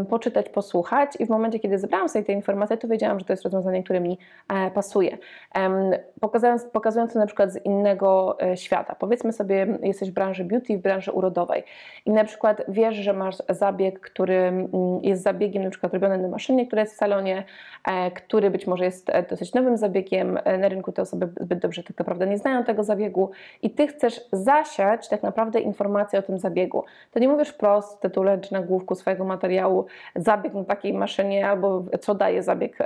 poczytać, 0.09 0.49
posłuchać 0.49 1.11
i 1.19 1.25
w 1.25 1.29
momencie, 1.29 1.59
kiedy 1.59 1.79
zebrałam 1.79 2.09
sobie 2.09 2.25
te 2.25 2.33
informacje, 2.33 2.77
to 2.77 2.87
wiedziałam, 2.87 3.19
że 3.19 3.25
to 3.25 3.33
jest 3.33 3.43
rozwiązanie, 3.43 3.83
które 3.83 3.99
mi 3.99 4.17
e, 4.49 4.71
pasuje. 4.71 5.17
Em, 5.53 5.91
pokazując, 6.19 6.63
pokazując 6.63 7.13
to 7.13 7.19
na 7.19 7.25
przykład 7.25 7.51
z 7.51 7.65
innego 7.65 8.37
e, 8.41 8.57
świata. 8.57 8.95
Powiedzmy 8.99 9.33
sobie, 9.33 9.67
jesteś 9.83 10.11
w 10.11 10.13
branży 10.13 10.43
beauty, 10.43 10.77
w 10.77 10.81
branży 10.81 11.11
urodowej 11.11 11.63
i 12.05 12.11
na 12.11 12.23
przykład 12.23 12.61
wiesz, 12.67 12.95
że 12.95 13.13
masz 13.13 13.35
zabieg, 13.49 13.99
który 13.99 14.35
mm, 14.35 15.03
jest 15.15 15.23
zabiegiem 15.23 15.63
na 15.63 15.69
przykład 15.69 15.93
robiony 15.93 16.17
na 16.17 16.27
maszynie, 16.27 16.67
która 16.67 16.81
jest 16.81 16.93
w 16.93 16.97
salonie, 16.97 17.43
e, 17.87 18.11
który 18.11 18.51
być 18.51 18.67
może 18.67 18.85
jest 18.85 19.09
e, 19.09 19.23
dosyć 19.23 19.53
nowym 19.53 19.77
zabiegiem. 19.77 20.39
E, 20.43 20.57
Na 20.57 20.69
rynku 20.69 20.91
te 20.91 21.01
osoby 21.01 21.29
zbyt 21.39 21.59
dobrze 21.59 21.83
tak 21.83 21.99
naprawdę 21.99 22.27
nie 22.27 22.37
znają 22.37 22.63
tego 22.63 22.83
zabiegu 22.83 23.31
i 23.61 23.69
ty 23.69 23.87
chcesz 23.87 24.21
zasiać 24.31 25.09
tak 25.09 25.23
naprawdę 25.23 25.59
informacje 25.59 26.19
o 26.19 26.21
tym 26.21 26.39
zabiegu. 26.39 26.83
To 27.11 27.19
nie 27.19 27.27
mówisz 27.27 27.49
wprost 27.49 27.97
w 27.97 27.99
tytule 27.99 28.37
czy 28.37 28.53
na 28.53 28.61
główku 28.61 28.95
swojego 28.95 29.23
materiału 29.25 29.85
zabieg 30.15 30.53
na 30.53 30.63
takiej 30.63 30.93
maszynie 30.93 31.49
albo 31.49 31.83
co 31.99 32.15
daje 32.15 32.43
zabieg, 32.43 32.77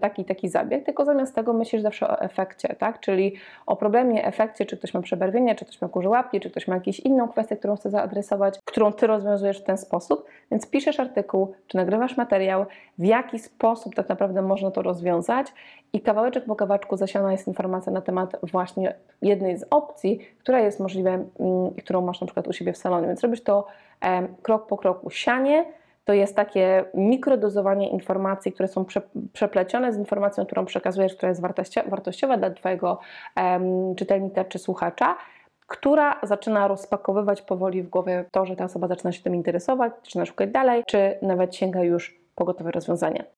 taki 0.00 0.24
taki 0.24 0.48
zabieg, 0.48 0.84
tylko 0.84 1.04
zamiast 1.04 1.34
tego 1.34 1.52
myślisz 1.52 1.82
zawsze 1.82 2.08
o 2.08 2.20
efekcie, 2.20 2.76
tak? 2.78 3.00
Czyli 3.00 3.34
o 3.66 3.76
problemie, 3.76 4.26
efekcie, 4.26 4.66
czy 4.66 4.76
ktoś 4.76 4.94
ma 4.94 5.02
przebarwienie, 5.02 5.54
czy 5.54 5.64
ktoś 5.64 5.80
ma 5.82 5.88
kurze 5.88 6.08
łapki, 6.08 6.40
czy 6.40 6.50
ktoś 6.50 6.68
ma 6.68 6.74
jakąś 6.74 7.00
inną 7.00 7.28
kwestię, 7.28 7.56
którą 7.56 7.76
chce 7.76 7.90
zaadresować, 7.90 8.58
którą 8.64 8.92
ty 8.92 9.06
rozwiązujesz 9.06 9.60
w 9.60 9.64
ten 9.64 9.78
sposób, 9.78 10.26
więc 10.50 10.70
piszesz 10.70 11.00
artykuł, 11.00 11.53
czy 11.66 11.76
nagrywasz 11.76 12.16
materiał, 12.16 12.66
w 12.98 13.04
jaki 13.04 13.38
sposób 13.38 13.94
tak 13.94 14.08
naprawdę 14.08 14.42
można 14.42 14.70
to 14.70 14.82
rozwiązać. 14.82 15.46
I 15.92 16.00
kawałeczek 16.00 16.44
po 16.44 16.56
kawałeczku 16.56 16.96
zasiana 16.96 17.32
jest 17.32 17.48
informacja 17.48 17.92
na 17.92 18.00
temat 18.00 18.36
właśnie 18.42 18.94
jednej 19.22 19.58
z 19.58 19.66
opcji, 19.70 20.18
która 20.38 20.60
jest 20.60 20.80
możliwa, 20.80 21.10
mm, 21.10 21.24
którą 21.84 22.00
masz 22.00 22.20
na 22.20 22.26
przykład 22.26 22.48
u 22.48 22.52
siebie 22.52 22.72
w 22.72 22.76
salonie, 22.76 23.06
więc 23.06 23.20
robisz 23.20 23.42
to 23.42 23.66
krok 24.42 24.66
po 24.66 24.76
kroku. 24.76 25.10
Sianie 25.10 25.64
to 26.04 26.12
jest 26.12 26.36
takie 26.36 26.84
mikrodozowanie 26.94 27.88
informacji, 27.88 28.52
które 28.52 28.68
są 28.68 28.84
prze, 28.84 29.02
przeplecione 29.32 29.92
z 29.92 29.98
informacją, 29.98 30.46
którą 30.46 30.64
przekazujesz, 30.64 31.14
która 31.14 31.28
jest 31.28 31.42
wartościowa 31.86 32.36
dla 32.36 32.50
Twojego 32.50 32.98
czytelnika 33.96 34.44
czy 34.44 34.58
słuchacza, 34.58 35.16
która 35.66 36.20
zaczyna 36.22 36.68
rozpakowywać 36.68 37.42
powoli 37.42 37.82
w 37.82 37.88
głowie 37.88 38.24
to, 38.30 38.46
że 38.46 38.56
ta 38.56 38.64
osoba 38.64 38.88
zaczyna 38.88 39.12
się 39.12 39.22
tym 39.22 39.34
interesować, 39.34 39.92
zaczyna 40.04 40.26
szukać 40.26 40.50
dalej, 40.50 40.84
czy 40.86 41.18
nawet 41.22 41.54
sięga 41.56 41.82
już 41.82 42.20
po 42.34 42.44
gotowe 42.44 42.70
rozwiązania. 42.70 43.24